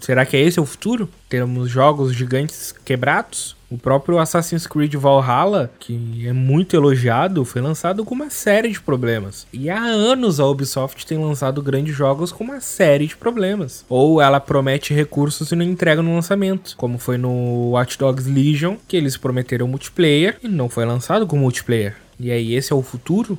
será 0.00 0.26
que 0.26 0.36
é 0.36 0.40
esse 0.40 0.58
o 0.58 0.66
futuro? 0.66 1.08
Termos 1.28 1.70
jogos 1.70 2.12
gigantes 2.12 2.74
quebrados? 2.84 3.56
O 3.72 3.78
próprio 3.78 4.18
Assassin's 4.18 4.66
Creed 4.66 4.94
Valhalla, 4.96 5.70
que 5.80 6.26
é 6.26 6.32
muito 6.32 6.76
elogiado, 6.76 7.42
foi 7.42 7.62
lançado 7.62 8.04
com 8.04 8.14
uma 8.14 8.28
série 8.28 8.68
de 8.68 8.78
problemas. 8.78 9.46
E 9.50 9.70
há 9.70 9.80
anos 9.82 10.38
a 10.38 10.46
Ubisoft 10.46 11.06
tem 11.06 11.16
lançado 11.16 11.62
grandes 11.62 11.96
jogos 11.96 12.30
com 12.30 12.44
uma 12.44 12.60
série 12.60 13.06
de 13.06 13.16
problemas. 13.16 13.86
Ou 13.88 14.20
ela 14.20 14.38
promete 14.40 14.92
recursos 14.92 15.50
e 15.50 15.56
não 15.56 15.64
entrega 15.64 16.02
no 16.02 16.14
lançamento, 16.14 16.76
como 16.76 16.98
foi 16.98 17.16
no 17.16 17.70
Watch 17.70 17.98
Dogs 17.98 18.30
Legion, 18.30 18.76
que 18.86 18.94
eles 18.94 19.16
prometeram 19.16 19.66
multiplayer 19.66 20.36
e 20.42 20.48
não 20.48 20.68
foi 20.68 20.84
lançado 20.84 21.26
com 21.26 21.38
multiplayer. 21.38 21.96
E 22.20 22.30
aí, 22.30 22.54
esse 22.54 22.74
é 22.74 22.76
o 22.76 22.82
futuro? 22.82 23.38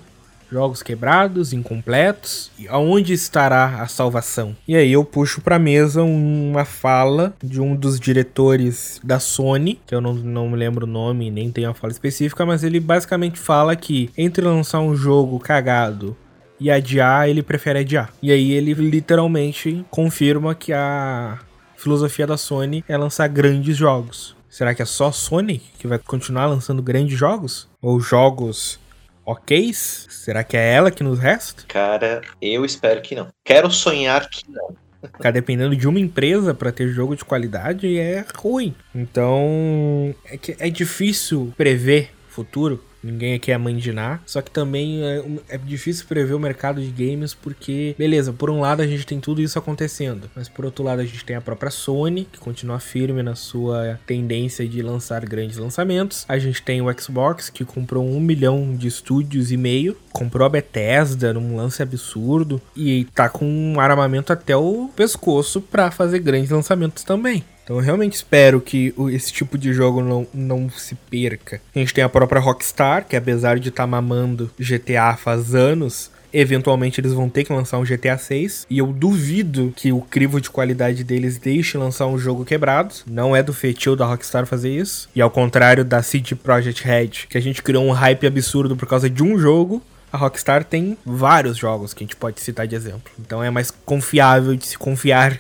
Jogos 0.54 0.84
quebrados, 0.84 1.52
incompletos. 1.52 2.52
E 2.58 2.68
aonde 2.68 3.12
estará 3.12 3.82
a 3.82 3.88
salvação? 3.88 4.56
E 4.68 4.76
aí 4.76 4.94
eu 4.94 5.04
puxo 5.04 5.42
pra 5.42 5.58
mesa 5.58 6.04
uma 6.04 6.64
fala 6.64 7.34
de 7.44 7.60
um 7.60 7.76
dos 7.76 8.00
diretores 8.00 9.02
da 9.04 9.20
Sony, 9.20 9.82
que 9.86 9.96
eu 9.96 10.00
não, 10.00 10.14
não 10.14 10.50
me 10.50 10.56
lembro 10.56 10.86
o 10.86 10.90
nome, 10.90 11.32
nem 11.32 11.52
tenho 11.52 11.72
a 11.72 11.74
fala 11.74 11.92
específica, 11.92 12.46
mas 12.46 12.64
ele 12.64 12.80
basicamente 12.80 13.40
fala 13.40 13.76
que 13.76 14.12
entre 14.16 14.46
lançar 14.46 14.80
um 14.80 14.96
jogo 14.96 15.40
cagado 15.40 16.16
e 16.60 16.70
adiar, 16.70 17.28
ele 17.28 17.42
prefere 17.42 17.80
adiar. 17.80 18.14
E 18.22 18.32
aí 18.32 18.52
ele 18.52 18.74
literalmente 18.74 19.84
confirma 19.90 20.54
que 20.54 20.72
a 20.72 21.40
filosofia 21.76 22.28
da 22.28 22.38
Sony 22.38 22.86
é 22.88 22.96
lançar 22.96 23.28
grandes 23.28 23.76
jogos. 23.76 24.36
Será 24.50 24.76
que 24.76 24.84
é 24.84 24.86
só 24.86 25.12
Sony 25.12 25.64
que 25.80 25.88
vai 25.88 25.98
continuar 25.98 26.46
lançando 26.46 26.80
grandes 26.82 27.18
jogos? 27.18 27.68
Ou 27.82 28.00
jogos 28.00 28.80
ok? 29.26 29.74
Será 29.74 30.44
que 30.44 30.58
é 30.58 30.74
ela 30.74 30.92
que 30.92 31.04
nos 31.04 31.20
resta? 31.20 31.64
Cara, 31.68 32.22
eu 32.42 32.66
espero 32.66 33.02
que 33.02 33.16
não. 33.16 33.28
Quero 33.44 33.70
sonhar 33.72 34.30
que 34.30 34.44
não. 34.50 34.76
Ficar 35.02 35.32
dependendo 35.32 35.76
de 35.76 35.88
uma 35.88 36.00
empresa 36.00 36.54
para 36.54 36.72
ter 36.72 36.88
jogo 36.90 37.16
de 37.16 37.26
qualidade 37.26 37.98
é 37.98 38.26
ruim. 38.36 38.74
Então, 38.96 40.16
é, 40.26 40.38
que 40.38 40.56
é 40.58 40.70
difícil 40.70 41.54
prever 41.58 42.12
futuro. 42.30 42.84
Ninguém 43.04 43.34
aqui 43.34 43.52
é 43.52 43.58
mãe 43.58 43.76
de 43.76 43.92
Ná. 43.92 44.20
Só 44.26 44.42
que 44.42 44.50
também 44.50 45.04
é, 45.04 45.24
é, 45.50 45.58
difícil 45.58 46.06
prever 46.08 46.34
o 46.34 46.40
mercado 46.40 46.82
de 46.82 46.90
games 46.90 47.34
porque, 47.34 47.96
beleza, 47.98 48.32
por 48.32 48.50
um 48.50 48.62
lado 48.62 48.82
a 48.82 48.88
gente 48.88 49.06
tem 49.06 49.20
tudo 49.20 49.42
isso 49.42 49.60
acontecendo, 49.60 50.30
mas 50.36 50.48
por 50.48 50.66
outro 50.66 50.84
lado 50.84 51.02
a 51.02 51.06
gente 51.06 51.26
tem 51.26 51.36
a 51.36 51.42
própria 51.42 51.72
Sony, 51.72 52.28
que 52.32 52.40
continua 52.40 52.80
firme 52.80 53.22
na 53.22 53.36
sua 53.36 54.00
tendência 54.06 54.68
de 54.68 54.82
lançar 54.82 55.26
grandes 55.26 55.58
lançamentos. 55.58 56.26
A 56.28 56.38
gente 56.38 56.62
tem 56.62 56.82
o 56.82 57.00
Xbox, 57.00 57.50
que 57.50 57.66
comprou 57.66 58.06
um 58.06 58.20
milhão 58.20 58.76
de 58.76 58.88
estúdios 58.88 59.52
e 59.52 59.58
meio, 59.58 59.98
comprou 60.12 60.46
a 60.46 60.50
Bethesda 60.50 61.34
num 61.34 61.58
lance 61.58 61.82
absurdo 61.82 62.62
e 62.76 63.06
tá 63.14 63.28
com 63.28 63.46
um 63.46 63.80
armamento 63.80 64.32
até 64.32 64.56
o 64.56 64.90
pescoço 64.96 65.62
para 65.62 65.92
fazer 65.92 66.20
grandes 66.20 66.52
lançamentos 66.52 67.04
também. 67.04 67.44
Então 67.64 67.78
eu 67.78 67.82
realmente 67.82 68.14
espero 68.14 68.60
que 68.60 68.94
esse 69.12 69.32
tipo 69.32 69.58
de 69.58 69.74
jogo 69.74 70.02
não, 70.02 70.28
não 70.34 70.70
se 70.70 70.96
perca. 70.96 71.62
A 71.74 71.80
gente 71.80 71.94
tem 71.94 72.04
a 72.04 72.10
própria 72.10 72.42
Rockstar, 72.42 73.06
que 73.08 73.16
apesar 73.16 73.58
de 73.60 73.70
estar 73.70 73.84
tá 73.84 73.88
mamando 73.88 74.52
GTA 74.60 75.16
faz 75.16 75.56
anos, 75.56 76.12
eventualmente 76.34 77.00
eles 77.00 77.14
vão 77.14 77.30
ter 77.30 77.44
que 77.44 77.54
lançar 77.54 77.78
um 77.78 77.84
GTA 77.84 78.18
6 78.18 78.66
e 78.70 78.80
eu 78.80 78.88
duvido 78.88 79.72
que 79.76 79.94
o 79.94 80.02
crivo 80.02 80.42
de 80.42 80.50
qualidade 80.50 81.04
deles 81.04 81.38
deixe 81.38 81.78
lançar 81.78 82.08
um 82.08 82.18
jogo 82.18 82.44
quebrado. 82.44 82.96
Não 83.06 83.36
é 83.36 83.44
do 83.44 83.54
feitio 83.54 83.96
da 83.96 84.06
Rockstar 84.06 84.46
fazer 84.46 84.76
isso. 84.76 85.08
E 85.16 85.22
ao 85.22 85.30
contrário 85.30 85.86
da 85.86 86.02
CD 86.02 86.36
Projekt 86.36 86.84
Red, 86.84 87.10
que 87.30 87.38
a 87.38 87.42
gente 87.42 87.62
criou 87.62 87.86
um 87.86 87.92
hype 87.92 88.26
absurdo 88.28 88.76
por 88.76 88.88
causa 88.88 89.10
de 89.10 89.24
um 89.24 89.38
jogo, 89.38 89.82
a 90.12 90.18
Rockstar 90.18 90.64
tem 90.64 90.98
vários 91.06 91.58
jogos 91.58 91.94
que 91.94 92.04
a 92.04 92.06
gente 92.06 92.16
pode 92.16 92.42
citar 92.42 92.68
de 92.68 92.76
exemplo. 92.76 93.12
Então 93.20 93.44
é 93.44 93.50
mais 93.50 93.72
confiável 93.72 94.56
de 94.56 94.66
se 94.66 94.78
confiar 94.78 95.40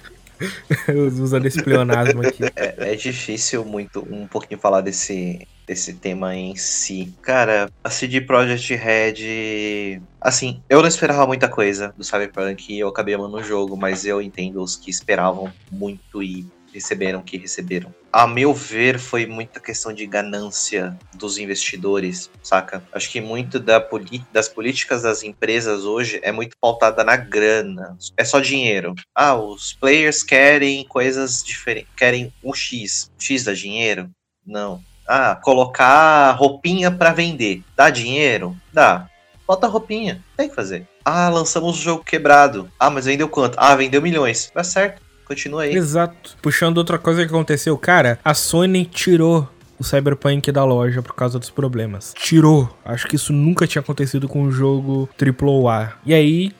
usando 1.21 1.45
esse 1.45 1.62
pleonasmo 1.62 2.21
aqui. 2.25 2.43
É, 2.56 2.93
é, 2.93 2.95
difícil 2.95 3.63
muito 3.65 4.06
um 4.10 4.27
pouquinho 4.27 4.60
falar 4.60 4.82
desse, 4.82 5.47
desse 5.67 5.93
tema 5.93 6.36
em 6.36 6.56
si. 6.56 7.13
Cara, 7.21 7.69
a 7.84 7.89
CD 7.89 8.21
Projekt 8.21 8.73
Red. 8.75 10.01
Assim, 10.19 10.62
eu 10.69 10.82
não 10.82 10.88
esperava 10.88 11.25
muita 11.27 11.47
coisa 11.47 11.93
do 11.97 12.03
Cyberpunk 12.03 12.73
e 12.73 12.79
eu 12.79 12.88
acabei 12.88 13.15
amando 13.15 13.38
o 13.38 13.43
jogo, 13.43 13.75
mas 13.75 14.06
eu 14.06 14.21
entendo 14.21 14.62
os 14.62 14.75
que 14.75 14.89
esperavam 14.89 15.51
muito 15.71 16.23
e 16.23 16.45
receberam 16.73 17.19
o 17.19 17.23
que 17.23 17.38
receberam. 17.38 17.93
A 18.12 18.27
meu 18.27 18.53
ver, 18.53 18.99
foi 18.99 19.25
muita 19.25 19.59
questão 19.59 19.93
de 19.93 20.05
ganância 20.05 20.97
dos 21.13 21.38
investidores, 21.38 22.29
saca? 22.41 22.83
Acho 22.91 23.09
que 23.12 23.21
muito 23.21 23.59
da 23.59 23.83
das 24.31 24.49
políticas 24.49 25.03
das 25.03 25.23
empresas 25.23 25.86
hoje 25.86 26.19
é 26.23 26.31
muito 26.31 26.57
pautada 26.59 27.03
na 27.03 27.15
grana. 27.15 27.97
É 28.17 28.25
só 28.25 28.39
dinheiro. 28.39 28.95
Ah, 29.13 29.36
os 29.36 29.73
players 29.73 30.23
querem 30.23 30.86
coisas 30.86 31.43
diferentes. 31.43 31.91
Querem 31.95 32.33
o 32.41 32.53
X. 32.53 33.12
X 33.17 33.43
dá 33.43 33.53
dinheiro? 33.53 34.09
Não. 34.45 34.81
Ah, 35.07 35.36
colocar 35.36 36.31
roupinha 36.31 36.89
para 36.89 37.12
vender. 37.12 37.63
Dá 37.75 37.89
dinheiro? 37.89 38.55
Dá. 38.71 39.07
Falta 39.45 39.67
roupinha. 39.67 40.23
Tem 40.38 40.47
que 40.49 40.55
fazer. 40.55 40.88
Ah, 41.03 41.29
lançamos 41.29 41.77
o 41.77 41.81
jogo 41.81 42.03
quebrado. 42.03 42.71
Ah, 42.79 42.89
mas 42.89 43.05
vendeu 43.05 43.27
quanto? 43.27 43.57
Ah, 43.57 43.75
vendeu 43.75 44.01
milhões. 44.01 44.49
Tá 44.53 44.63
certo. 44.63 45.03
Continua 45.25 45.63
aí. 45.63 45.75
Exato. 45.75 46.36
Puxando 46.41 46.77
outra 46.77 46.97
coisa 46.97 47.21
que 47.25 47.29
aconteceu, 47.29 47.77
cara, 47.77 48.19
a 48.23 48.33
Sony 48.33 48.86
tirou 48.86 49.49
o 49.79 49.83
Cyberpunk 49.83 50.51
da 50.51 50.63
loja 50.63 51.01
por 51.01 51.13
causa 51.15 51.39
dos 51.39 51.49
problemas. 51.49 52.13
Tirou. 52.15 52.69
Acho 52.86 53.07
que 53.07 53.15
isso 53.15 53.33
nunca 53.33 53.67
tinha 53.67 53.81
acontecido 53.81 54.27
com 54.27 54.43
um 54.43 54.51
jogo 54.51 55.09
AAA. 55.19 55.93
E 56.05 56.13
aí, 56.13 56.51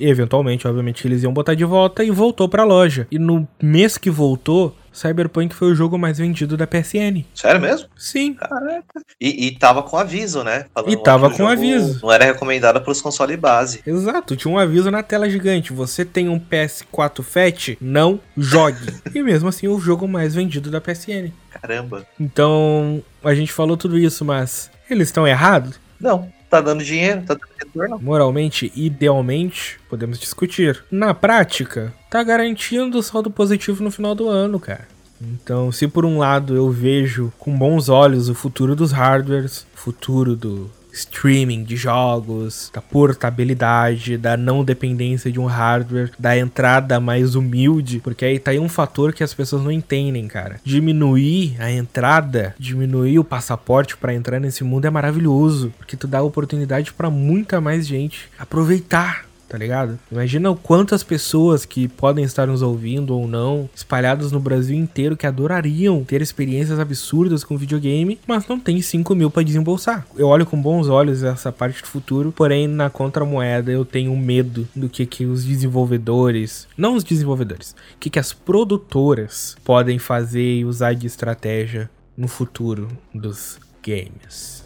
eventualmente, 0.00 0.66
obviamente, 0.66 1.06
eles 1.06 1.22
iam 1.22 1.32
botar 1.32 1.54
de 1.54 1.64
volta 1.64 2.04
e 2.04 2.10
voltou 2.10 2.48
pra 2.48 2.64
loja. 2.64 3.06
E 3.10 3.18
no 3.18 3.46
mês 3.60 3.98
que 3.98 4.10
voltou, 4.10 4.76
Cyberpunk 4.92 5.54
foi 5.54 5.70
o 5.70 5.74
jogo 5.74 5.96
mais 5.96 6.18
vendido 6.18 6.56
da 6.56 6.66
PSN. 6.66 7.24
Sério 7.34 7.60
mesmo? 7.60 7.88
Sim. 7.96 8.34
Caraca. 8.34 9.00
E, 9.20 9.46
e 9.46 9.58
tava 9.58 9.82
com 9.82 9.96
aviso, 9.96 10.42
né? 10.42 10.66
E 10.86 10.96
tava 10.96 11.30
com 11.30 11.46
aviso. 11.46 12.00
Não 12.02 12.12
era 12.12 12.24
recomendado 12.24 12.80
pros 12.80 13.00
consoles 13.00 13.38
base. 13.38 13.80
Exato, 13.86 14.36
tinha 14.36 14.52
um 14.52 14.58
aviso 14.58 14.90
na 14.90 15.02
tela 15.02 15.30
gigante. 15.30 15.72
Você 15.72 16.04
tem 16.04 16.28
um 16.28 16.40
PS4 16.40 17.22
Fat? 17.22 17.76
Não 17.80 18.20
jogue. 18.36 18.86
e 19.14 19.22
mesmo 19.22 19.48
assim, 19.48 19.68
o 19.68 19.78
jogo 19.78 20.08
mais 20.08 20.34
vendido 20.34 20.70
da 20.70 20.80
PSN. 20.80 21.30
Caramba. 21.50 22.06
Então, 22.18 23.02
a 23.22 23.34
gente 23.34 23.52
falou 23.52 23.76
tudo 23.76 23.98
isso, 23.98 24.24
mas 24.24 24.70
eles 24.90 25.08
estão 25.08 25.26
errados? 25.26 25.78
Não. 26.00 26.28
Tá 26.48 26.60
dando 26.60 26.82
dinheiro, 26.82 27.22
tá 27.22 27.34
dando 27.34 27.48
retorno. 27.58 27.98
Moralmente, 28.00 28.72
idealmente, 28.74 29.78
podemos 29.88 30.18
discutir. 30.18 30.82
Na 30.90 31.12
prática, 31.12 31.92
tá 32.10 32.22
garantindo 32.22 33.02
saldo 33.02 33.30
positivo 33.30 33.84
no 33.84 33.90
final 33.90 34.14
do 34.14 34.28
ano, 34.28 34.58
cara. 34.58 34.88
Então, 35.20 35.70
se 35.72 35.88
por 35.88 36.04
um 36.04 36.18
lado 36.18 36.54
eu 36.56 36.70
vejo 36.70 37.32
com 37.38 37.56
bons 37.56 37.88
olhos 37.88 38.28
o 38.28 38.34
futuro 38.34 38.76
dos 38.76 38.92
hardwares, 38.92 39.66
futuro 39.74 40.36
do 40.36 40.70
streaming 40.98 41.64
de 41.64 41.76
jogos, 41.76 42.70
da 42.72 42.80
portabilidade, 42.80 44.16
da 44.16 44.36
não 44.36 44.64
dependência 44.64 45.30
de 45.30 45.38
um 45.38 45.46
hardware, 45.46 46.10
da 46.18 46.36
entrada 46.36 47.00
mais 47.00 47.34
humilde, 47.34 48.00
porque 48.00 48.24
aí 48.24 48.38
tá 48.38 48.50
aí 48.50 48.58
um 48.58 48.68
fator 48.68 49.12
que 49.12 49.22
as 49.22 49.34
pessoas 49.34 49.62
não 49.62 49.72
entendem, 49.72 50.26
cara. 50.26 50.60
Diminuir 50.64 51.56
a 51.58 51.70
entrada, 51.70 52.54
diminuir 52.58 53.18
o 53.18 53.24
passaporte 53.24 53.96
para 53.96 54.14
entrar 54.14 54.40
nesse 54.40 54.64
mundo 54.64 54.86
é 54.86 54.90
maravilhoso, 54.90 55.72
porque 55.78 55.96
tu 55.96 56.06
dá 56.06 56.22
oportunidade 56.22 56.92
para 56.92 57.10
muita 57.10 57.60
mais 57.60 57.86
gente 57.86 58.28
aproveitar 58.38 59.27
tá 59.48 59.56
ligado? 59.56 59.98
Imagina 60.12 60.54
quantas 60.54 61.02
pessoas 61.02 61.64
que 61.64 61.88
podem 61.88 62.24
estar 62.24 62.46
nos 62.46 62.62
ouvindo 62.62 63.16
ou 63.16 63.26
não, 63.26 63.68
espalhadas 63.74 64.30
no 64.30 64.38
Brasil 64.38 64.76
inteiro, 64.76 65.16
que 65.16 65.26
adorariam 65.26 66.04
ter 66.04 66.20
experiências 66.20 66.78
absurdas 66.78 67.42
com 67.42 67.56
videogame, 67.56 68.18
mas 68.26 68.46
não 68.46 68.60
tem 68.60 68.80
5 68.80 69.14
mil 69.14 69.30
pra 69.30 69.42
desembolsar. 69.42 70.06
Eu 70.16 70.28
olho 70.28 70.46
com 70.46 70.60
bons 70.60 70.88
olhos 70.88 71.22
essa 71.22 71.50
parte 71.50 71.82
do 71.82 71.88
futuro, 71.88 72.30
porém, 72.30 72.66
na 72.68 72.90
contramoeda, 72.90 73.70
eu 73.70 73.84
tenho 73.84 74.16
medo 74.16 74.68
do 74.76 74.88
que, 74.88 75.06
que 75.06 75.24
os 75.24 75.44
desenvolvedores, 75.44 76.68
não 76.76 76.94
os 76.94 77.04
desenvolvedores, 77.04 77.74
o 77.94 77.98
que, 77.98 78.10
que 78.10 78.18
as 78.18 78.32
produtoras 78.32 79.56
podem 79.64 79.98
fazer 79.98 80.58
e 80.58 80.64
usar 80.64 80.94
de 80.94 81.06
estratégia 81.06 81.90
no 82.16 82.28
futuro 82.28 82.88
dos 83.14 83.58
games. 83.82 84.64